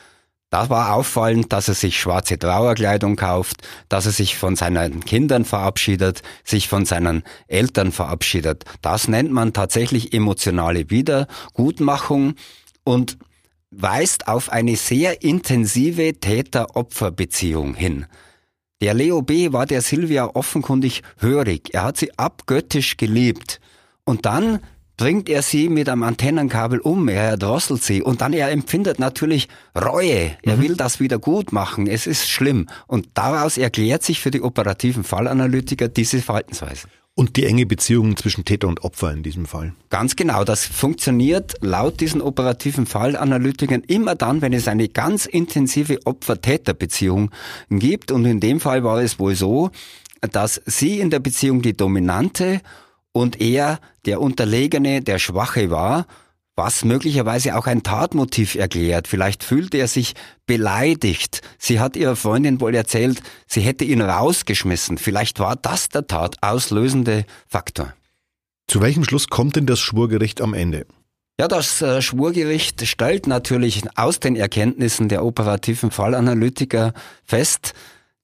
Da 0.48 0.70
war 0.70 0.94
auffallend, 0.94 1.52
dass 1.52 1.68
er 1.68 1.74
sich 1.74 1.98
schwarze 2.00 2.38
Trauerkleidung 2.38 3.16
kauft, 3.16 3.66
dass 3.88 4.06
er 4.06 4.12
sich 4.12 4.36
von 4.36 4.54
seinen 4.56 5.04
Kindern 5.04 5.44
verabschiedet, 5.44 6.22
sich 6.44 6.68
von 6.68 6.86
seinen 6.86 7.24
Eltern 7.48 7.90
verabschiedet. 7.90 8.64
Das 8.80 9.08
nennt 9.08 9.32
man 9.32 9.52
tatsächlich 9.52 10.14
emotionale 10.14 10.88
Wiedergutmachung 10.88 12.36
und 12.84 13.18
weist 13.76 14.28
auf 14.28 14.50
eine 14.50 14.76
sehr 14.76 15.22
intensive 15.22 16.14
Täter-Opfer-Beziehung 16.14 17.74
hin. 17.74 18.06
Der 18.80 18.94
Leo 18.94 19.22
B. 19.22 19.52
war 19.52 19.66
der 19.66 19.80
Silvia 19.80 20.26
offenkundig 20.34 21.02
hörig. 21.18 21.70
Er 21.72 21.84
hat 21.84 21.96
sie 21.96 22.18
abgöttisch 22.18 22.96
geliebt. 22.96 23.60
Und 24.04 24.26
dann 24.26 24.60
bringt 24.96 25.28
er 25.28 25.42
sie 25.42 25.68
mit 25.68 25.88
einem 25.88 26.02
Antennenkabel 26.02 26.80
um, 26.80 27.08
er 27.08 27.36
drosselt 27.36 27.82
sie 27.82 28.02
und 28.02 28.22
dann 28.22 28.32
er 28.32 28.50
empfindet 28.50 28.98
natürlich 28.98 29.48
Reue. 29.76 30.36
Er 30.42 30.56
mhm. 30.56 30.62
will 30.62 30.76
das 30.76 31.00
wieder 31.00 31.18
gut 31.18 31.52
machen. 31.52 31.86
Es 31.86 32.06
ist 32.06 32.28
schlimm. 32.28 32.66
Und 32.86 33.08
daraus 33.14 33.58
erklärt 33.58 34.02
sich 34.02 34.20
für 34.20 34.30
die 34.30 34.42
operativen 34.42 35.04
Fallanalytiker 35.04 35.88
diese 35.88 36.22
Verhaltensweise. 36.22 36.88
Und 37.18 37.36
die 37.36 37.46
enge 37.46 37.64
Beziehung 37.64 38.14
zwischen 38.18 38.44
Täter 38.44 38.68
und 38.68 38.84
Opfer 38.84 39.10
in 39.10 39.22
diesem 39.22 39.46
Fall. 39.46 39.74
Ganz 39.88 40.16
genau. 40.16 40.44
Das 40.44 40.66
funktioniert 40.66 41.54
laut 41.62 41.98
diesen 42.00 42.20
operativen 42.20 42.84
Fallanalytikern 42.84 43.82
immer 43.86 44.14
dann, 44.14 44.42
wenn 44.42 44.52
es 44.52 44.68
eine 44.68 44.90
ganz 44.90 45.24
intensive 45.24 45.98
Opfer-Täter-Beziehung 46.04 47.30
gibt. 47.70 48.12
Und 48.12 48.26
in 48.26 48.40
dem 48.40 48.60
Fall 48.60 48.84
war 48.84 49.00
es 49.00 49.18
wohl 49.18 49.34
so, 49.34 49.70
dass 50.20 50.60
sie 50.66 51.00
in 51.00 51.08
der 51.08 51.20
Beziehung 51.20 51.62
die 51.62 51.74
Dominante 51.74 52.60
und 53.12 53.40
er 53.40 53.80
der 54.04 54.20
Unterlegene, 54.20 55.00
der 55.00 55.18
Schwache 55.18 55.70
war 55.70 56.06
was 56.56 56.84
möglicherweise 56.84 57.56
auch 57.56 57.66
ein 57.66 57.82
Tatmotiv 57.82 58.54
erklärt. 58.54 59.06
Vielleicht 59.06 59.44
fühlte 59.44 59.76
er 59.76 59.88
sich 59.88 60.14
beleidigt. 60.46 61.42
Sie 61.58 61.78
hat 61.78 61.96
ihrer 61.96 62.16
Freundin 62.16 62.60
wohl 62.60 62.74
erzählt, 62.74 63.22
sie 63.46 63.60
hätte 63.60 63.84
ihn 63.84 64.00
rausgeschmissen. 64.00 64.96
Vielleicht 64.96 65.38
war 65.38 65.54
das 65.54 65.90
der 65.90 66.06
tatauslösende 66.06 67.26
Faktor. 67.46 67.92
Zu 68.66 68.80
welchem 68.80 69.04
Schluss 69.04 69.28
kommt 69.28 69.56
denn 69.56 69.66
das 69.66 69.78
Schwurgericht 69.78 70.40
am 70.40 70.54
Ende? 70.54 70.86
Ja, 71.38 71.48
das 71.48 71.82
äh, 71.82 72.00
Schwurgericht 72.00 72.86
stellt 72.86 73.26
natürlich 73.26 73.82
aus 73.94 74.18
den 74.18 74.36
Erkenntnissen 74.36 75.10
der 75.10 75.22
operativen 75.22 75.90
Fallanalytiker 75.90 76.94
fest, 77.24 77.74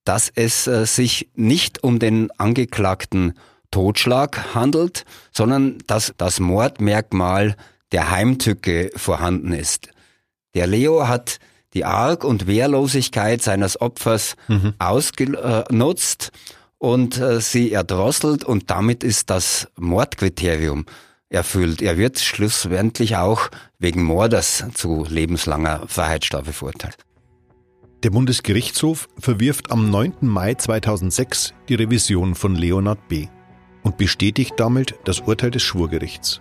dass 0.04 0.32
es 0.34 0.66
äh, 0.66 0.86
sich 0.86 1.28
nicht 1.34 1.84
um 1.84 1.98
den 1.98 2.30
Angeklagten 2.38 3.34
Totschlag 3.70 4.54
handelt, 4.54 5.04
sondern 5.30 5.78
dass 5.86 6.14
das 6.16 6.40
Mordmerkmal 6.40 7.56
der 7.92 8.10
Heimtücke 8.10 8.90
vorhanden 8.96 9.52
ist. 9.52 9.88
Der 10.54 10.66
Leo 10.66 11.08
hat 11.08 11.38
die 11.74 11.84
Arg- 11.84 12.24
und 12.24 12.46
Wehrlosigkeit 12.46 13.42
seines 13.42 13.80
Opfers 13.80 14.36
mhm. 14.48 14.74
ausgenutzt 14.78 16.30
und 16.78 17.18
äh, 17.18 17.40
sie 17.40 17.72
erdrosselt 17.72 18.44
und 18.44 18.70
damit 18.70 19.04
ist 19.04 19.30
das 19.30 19.68
Mordkriterium 19.78 20.84
erfüllt. 21.28 21.80
Er 21.80 21.96
wird 21.96 22.18
schlussendlich 22.18 23.16
auch 23.16 23.48
wegen 23.78 24.02
Mordes 24.02 24.64
zu 24.74 25.06
lebenslanger 25.08 25.84
Freiheitsstrafe 25.86 26.52
verurteilt. 26.52 26.98
Der 28.02 28.10
Bundesgerichtshof 28.10 29.08
verwirft 29.18 29.70
am 29.70 29.88
9. 29.90 30.14
Mai 30.22 30.54
2006 30.54 31.54
die 31.68 31.76
Revision 31.76 32.34
von 32.34 32.56
Leonhard 32.56 33.08
B. 33.08 33.28
und 33.84 33.96
bestätigt 33.96 34.54
damit 34.56 34.96
das 35.04 35.20
Urteil 35.20 35.52
des 35.52 35.62
Schwurgerichts. 35.62 36.40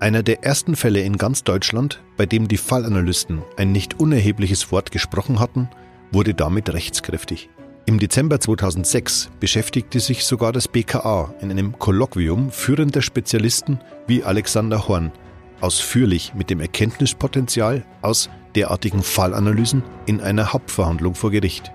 Einer 0.00 0.22
der 0.22 0.42
ersten 0.42 0.76
Fälle 0.76 1.02
in 1.02 1.18
ganz 1.18 1.44
Deutschland, 1.44 2.00
bei 2.16 2.24
dem 2.24 2.48
die 2.48 2.56
Fallanalysten 2.56 3.42
ein 3.58 3.70
nicht 3.70 4.00
unerhebliches 4.00 4.72
Wort 4.72 4.92
gesprochen 4.92 5.38
hatten, 5.38 5.68
wurde 6.10 6.32
damit 6.32 6.72
rechtskräftig. 6.72 7.50
Im 7.84 7.98
Dezember 7.98 8.40
2006 8.40 9.28
beschäftigte 9.40 10.00
sich 10.00 10.24
sogar 10.24 10.52
das 10.52 10.68
BKA 10.68 11.34
in 11.42 11.50
einem 11.50 11.78
Kolloquium 11.78 12.50
führender 12.50 13.02
Spezialisten 13.02 13.78
wie 14.06 14.24
Alexander 14.24 14.88
Horn 14.88 15.12
ausführlich 15.60 16.32
mit 16.34 16.48
dem 16.48 16.60
Erkenntnispotenzial 16.60 17.84
aus 18.00 18.30
derartigen 18.54 19.02
Fallanalysen 19.02 19.82
in 20.06 20.22
einer 20.22 20.54
Hauptverhandlung 20.54 21.14
vor 21.14 21.30
Gericht. 21.30 21.72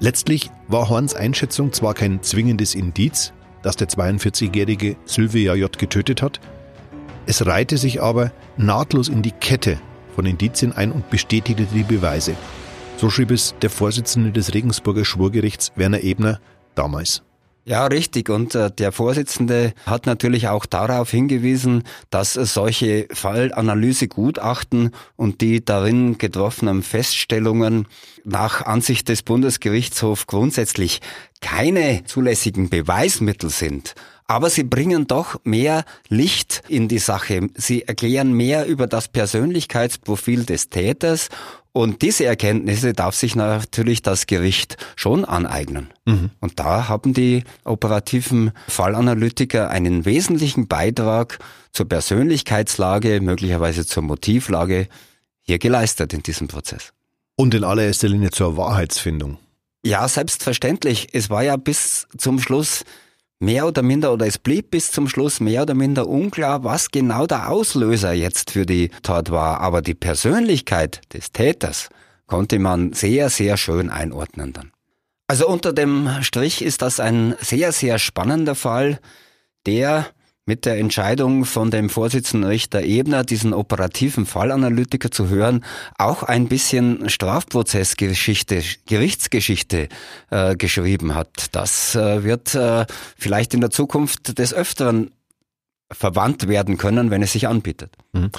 Letztlich 0.00 0.50
war 0.68 0.90
Horns 0.90 1.14
Einschätzung 1.14 1.72
zwar 1.72 1.94
kein 1.94 2.22
zwingendes 2.22 2.74
Indiz, 2.74 3.32
dass 3.62 3.76
der 3.76 3.88
42-jährige 3.88 4.96
Sylvia 5.06 5.54
J. 5.54 5.78
getötet 5.78 6.20
hat, 6.20 6.40
es 7.26 7.46
reihte 7.46 7.78
sich 7.78 8.02
aber 8.02 8.32
nahtlos 8.56 9.08
in 9.08 9.22
die 9.22 9.32
Kette 9.32 9.78
von 10.14 10.26
Indizien 10.26 10.72
ein 10.72 10.92
und 10.92 11.10
bestätigte 11.10 11.64
die 11.64 11.82
Beweise. 11.82 12.36
So 12.96 13.10
schrieb 13.10 13.30
es 13.30 13.54
der 13.62 13.70
Vorsitzende 13.70 14.30
des 14.30 14.54
Regensburger 14.54 15.04
Schwurgerichts 15.04 15.72
Werner 15.76 16.02
Ebner 16.02 16.40
damals. 16.74 17.22
Ja, 17.66 17.86
richtig. 17.86 18.28
Und 18.28 18.54
äh, 18.54 18.70
der 18.70 18.92
Vorsitzende 18.92 19.72
hat 19.86 20.04
natürlich 20.04 20.48
auch 20.48 20.66
darauf 20.66 21.10
hingewiesen, 21.10 21.84
dass 22.10 22.34
solche 22.34 23.08
Fallanalysegutachten 23.10 24.90
und 25.16 25.40
die 25.40 25.64
darin 25.64 26.18
getroffenen 26.18 26.82
Feststellungen 26.82 27.88
nach 28.22 28.62
Ansicht 28.66 29.08
des 29.08 29.22
Bundesgerichtshofs 29.22 30.26
grundsätzlich 30.26 31.00
keine 31.40 32.04
zulässigen 32.04 32.68
Beweismittel 32.68 33.48
sind. 33.48 33.94
Aber 34.26 34.48
sie 34.48 34.64
bringen 34.64 35.06
doch 35.06 35.40
mehr 35.44 35.84
Licht 36.08 36.62
in 36.68 36.88
die 36.88 36.98
Sache. 36.98 37.48
Sie 37.54 37.82
erklären 37.82 38.32
mehr 38.32 38.66
über 38.66 38.86
das 38.86 39.08
Persönlichkeitsprofil 39.08 40.44
des 40.44 40.70
Täters 40.70 41.28
und 41.76 42.02
diese 42.02 42.24
Erkenntnisse 42.24 42.92
darf 42.92 43.16
sich 43.16 43.34
natürlich 43.34 44.00
das 44.00 44.28
Gericht 44.28 44.76
schon 44.94 45.24
aneignen. 45.24 45.88
Mhm. 46.04 46.30
Und 46.38 46.60
da 46.60 46.86
haben 46.88 47.14
die 47.14 47.42
operativen 47.64 48.52
Fallanalytiker 48.68 49.70
einen 49.70 50.04
wesentlichen 50.04 50.68
Beitrag 50.68 51.40
zur 51.72 51.88
Persönlichkeitslage, 51.88 53.20
möglicherweise 53.20 53.84
zur 53.84 54.04
Motivlage 54.04 54.86
hier 55.40 55.58
geleistet 55.58 56.12
in 56.12 56.22
diesem 56.22 56.46
Prozess. 56.46 56.92
Und 57.34 57.54
in 57.54 57.64
allererster 57.64 58.08
Linie 58.08 58.30
zur 58.30 58.56
Wahrheitsfindung. 58.56 59.38
Ja, 59.84 60.06
selbstverständlich. 60.06 61.08
Es 61.12 61.28
war 61.28 61.42
ja 61.42 61.56
bis 61.56 62.06
zum 62.16 62.38
Schluss 62.38 62.84
mehr 63.40 63.66
oder 63.66 63.82
minder, 63.82 64.12
oder 64.12 64.26
es 64.26 64.38
blieb 64.38 64.70
bis 64.70 64.90
zum 64.90 65.08
Schluss 65.08 65.40
mehr 65.40 65.62
oder 65.62 65.74
minder 65.74 66.08
unklar, 66.08 66.64
was 66.64 66.90
genau 66.90 67.26
der 67.26 67.50
Auslöser 67.50 68.12
jetzt 68.12 68.50
für 68.50 68.66
die 68.66 68.90
Tat 69.02 69.30
war. 69.30 69.60
Aber 69.60 69.82
die 69.82 69.94
Persönlichkeit 69.94 71.00
des 71.12 71.32
Täters 71.32 71.88
konnte 72.26 72.58
man 72.58 72.92
sehr, 72.92 73.30
sehr 73.30 73.56
schön 73.56 73.90
einordnen 73.90 74.52
dann. 74.52 74.70
Also 75.26 75.48
unter 75.48 75.72
dem 75.72 76.08
Strich 76.20 76.62
ist 76.62 76.82
das 76.82 77.00
ein 77.00 77.34
sehr, 77.40 77.72
sehr 77.72 77.98
spannender 77.98 78.54
Fall, 78.54 79.00
der 79.66 80.06
mit 80.46 80.66
der 80.66 80.78
Entscheidung 80.78 81.44
von 81.44 81.70
dem 81.70 81.88
Vorsitzenden 81.88 82.48
Richter 82.48 82.82
Ebner, 82.82 83.24
diesen 83.24 83.54
operativen 83.54 84.26
Fallanalytiker 84.26 85.10
zu 85.10 85.28
hören, 85.28 85.64
auch 85.96 86.22
ein 86.22 86.48
bisschen 86.48 87.08
Strafprozessgeschichte, 87.08 88.62
Gerichtsgeschichte 88.86 89.88
äh, 90.30 90.56
geschrieben 90.56 91.14
hat. 91.14 91.46
Das 91.52 91.94
äh, 91.94 92.24
wird 92.24 92.54
äh, 92.54 92.84
vielleicht 93.16 93.54
in 93.54 93.60
der 93.60 93.70
Zukunft 93.70 94.38
des 94.38 94.52
Öfteren 94.52 95.10
verwandt 95.90 96.48
werden 96.48 96.76
können, 96.76 97.10
wenn 97.10 97.22
es 97.22 97.32
sich 97.32 97.48
anbietet. 97.48 97.96
Mhm. 98.12 98.30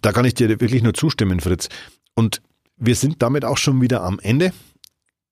Da 0.00 0.12
kann 0.12 0.24
ich 0.24 0.34
dir 0.34 0.48
wirklich 0.48 0.82
nur 0.82 0.94
zustimmen, 0.94 1.40
Fritz. 1.40 1.68
Und 2.14 2.40
Wir 2.84 2.96
sind 2.96 3.22
damit 3.22 3.44
auch 3.44 3.58
schon 3.58 3.80
wieder 3.80 4.02
am 4.02 4.18
Ende. 4.18 4.52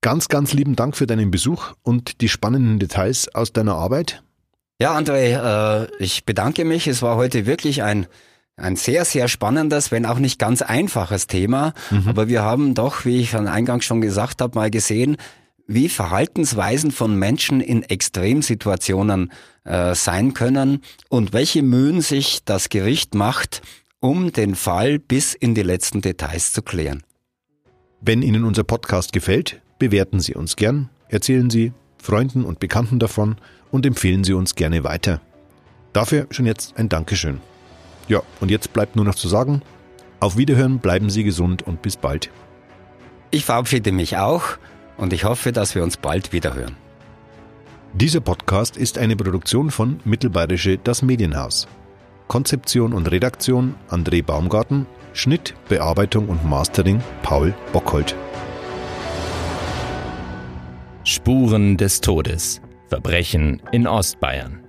Ganz, 0.03 0.29
ganz 0.29 0.53
lieben 0.53 0.77
Dank 0.77 0.97
für 0.97 1.07
deinen 1.07 1.33
Besuch 1.33 1.73
und 1.83 2.21
die 2.21 2.29
spannenden 2.29 2.79
Details 2.79 3.35
aus 3.35 3.53
deiner 3.53 3.75
Arbeit. 3.75 4.23
Ja, 4.81 4.97
André, 4.97 5.83
äh, 5.85 5.89
ich 5.99 6.25
bedanke 6.25 6.65
mich. 6.65 6.87
Es 6.87 7.03
war 7.03 7.17
heute 7.17 7.45
wirklich 7.45 7.83
ein, 7.83 8.07
ein 8.57 8.77
sehr, 8.77 9.05
sehr 9.05 9.29
spannendes, 9.29 9.93
wenn 9.93 10.07
auch 10.07 10.19
nicht 10.19 10.39
ganz 10.39 10.63
einfaches 10.63 11.27
Thema. 11.27 11.75
Mhm. 11.91 12.09
Aber 12.09 12.29
wir 12.29 12.43
haben 12.43 12.75
doch, 12.75 13.05
wie 13.05 13.21
ich 13.21 13.37
eingangs 13.37 13.85
schon 13.85 14.01
gesagt 14.01 14.41
habe, 14.41 14.59
mal 14.59 14.71
gesehen, 14.71 15.19
wie 15.67 15.91
Verhaltensweisen 15.91 16.93
von 16.93 17.15
Menschen 17.15 17.61
in 17.61 17.83
Extremsituationen 17.83 19.31
äh, 19.65 19.95
sein 19.95 20.33
können 20.33 20.81
und 21.11 21.35
welche 21.35 21.63
Mühen 21.63 22.01
sich 22.01 22.45
das 22.47 22.71
Gericht 22.71 23.15
macht, 23.15 23.61
um 24.01 24.33
den 24.33 24.55
Fall 24.55 24.99
bis 24.99 25.35
in 25.35 25.55
die 25.55 25.63
letzten 25.63 26.01
Details 26.01 26.55
zu 26.55 26.63
klären. 26.63 27.03
Wenn 28.01 28.23
Ihnen 28.23 28.45
unser 28.45 28.65
Podcast 28.65 29.13
gefällt, 29.13 29.61
bewerten 29.79 30.21
Sie 30.21 30.35
uns 30.35 30.57
gern, 30.57 30.89
erzählen 31.09 31.51
Sie 31.51 31.75
Freunden 31.99 32.47
und 32.47 32.61
Bekannten 32.61 32.99
davon 32.99 33.37
und 33.71 33.87
empfehlen 33.87 34.25
Sie 34.25 34.33
uns 34.33 34.55
gerne 34.55 34.85
weiter. 34.85 35.21
Dafür 35.93 36.27
schon 36.31 36.47
jetzt 36.47 36.77
ein 36.77 36.89
Dankeschön. 36.89 37.41
Ja, 38.09 38.23
und 38.41 38.51
jetzt 38.51 38.73
bleibt 38.73 38.97
nur 38.97 39.05
noch 39.05 39.15
zu 39.15 39.29
sagen, 39.29 39.63
auf 40.21 40.37
Wiederhören, 40.37 40.79
bleiben 40.79 41.11
Sie 41.11 41.25
gesund 41.25 41.63
und 41.63 41.83
bis 41.83 41.97
bald. 41.97 42.31
Ich 43.31 43.45
verabschiede 43.45 43.93
mich 43.93 44.19
auch 44.19 44.59
und 44.97 45.13
ich 45.13 45.25
hoffe, 45.25 45.53
dass 45.53 45.75
wir 45.75 45.83
uns 45.83 45.97
bald 45.97 46.33
wiederhören. 46.33 46.77
Dieser 47.93 48.21
Podcast 48.21 48.77
ist 48.77 48.99
eine 48.99 49.17
Produktion 49.17 49.71
von 49.71 50.01
Mittelbayerische 50.05 50.79
Das 50.79 51.03
Medienhaus. 51.03 51.67
Konzeption 52.29 52.93
und 52.93 53.11
Redaktion 53.11 53.75
André 53.89 54.23
Baumgarten, 54.23 54.87
Schnitt, 55.13 55.55
Bearbeitung 55.69 56.29
und 56.29 56.45
Mastering 56.49 57.03
Paul 57.23 57.55
Bockhold. 57.73 58.15
Spuren 61.03 61.77
des 61.77 62.01
Todes. 62.01 62.61
Verbrechen 62.91 63.63
in 63.71 63.87
Ostbayern. 63.87 64.65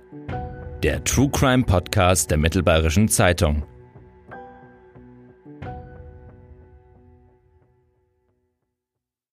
Der 0.84 1.02
True 1.02 1.28
Crime 1.28 1.64
Podcast 1.64 2.30
der 2.30 2.38
Mittelbayerischen 2.38 3.08
Zeitung 3.08 3.64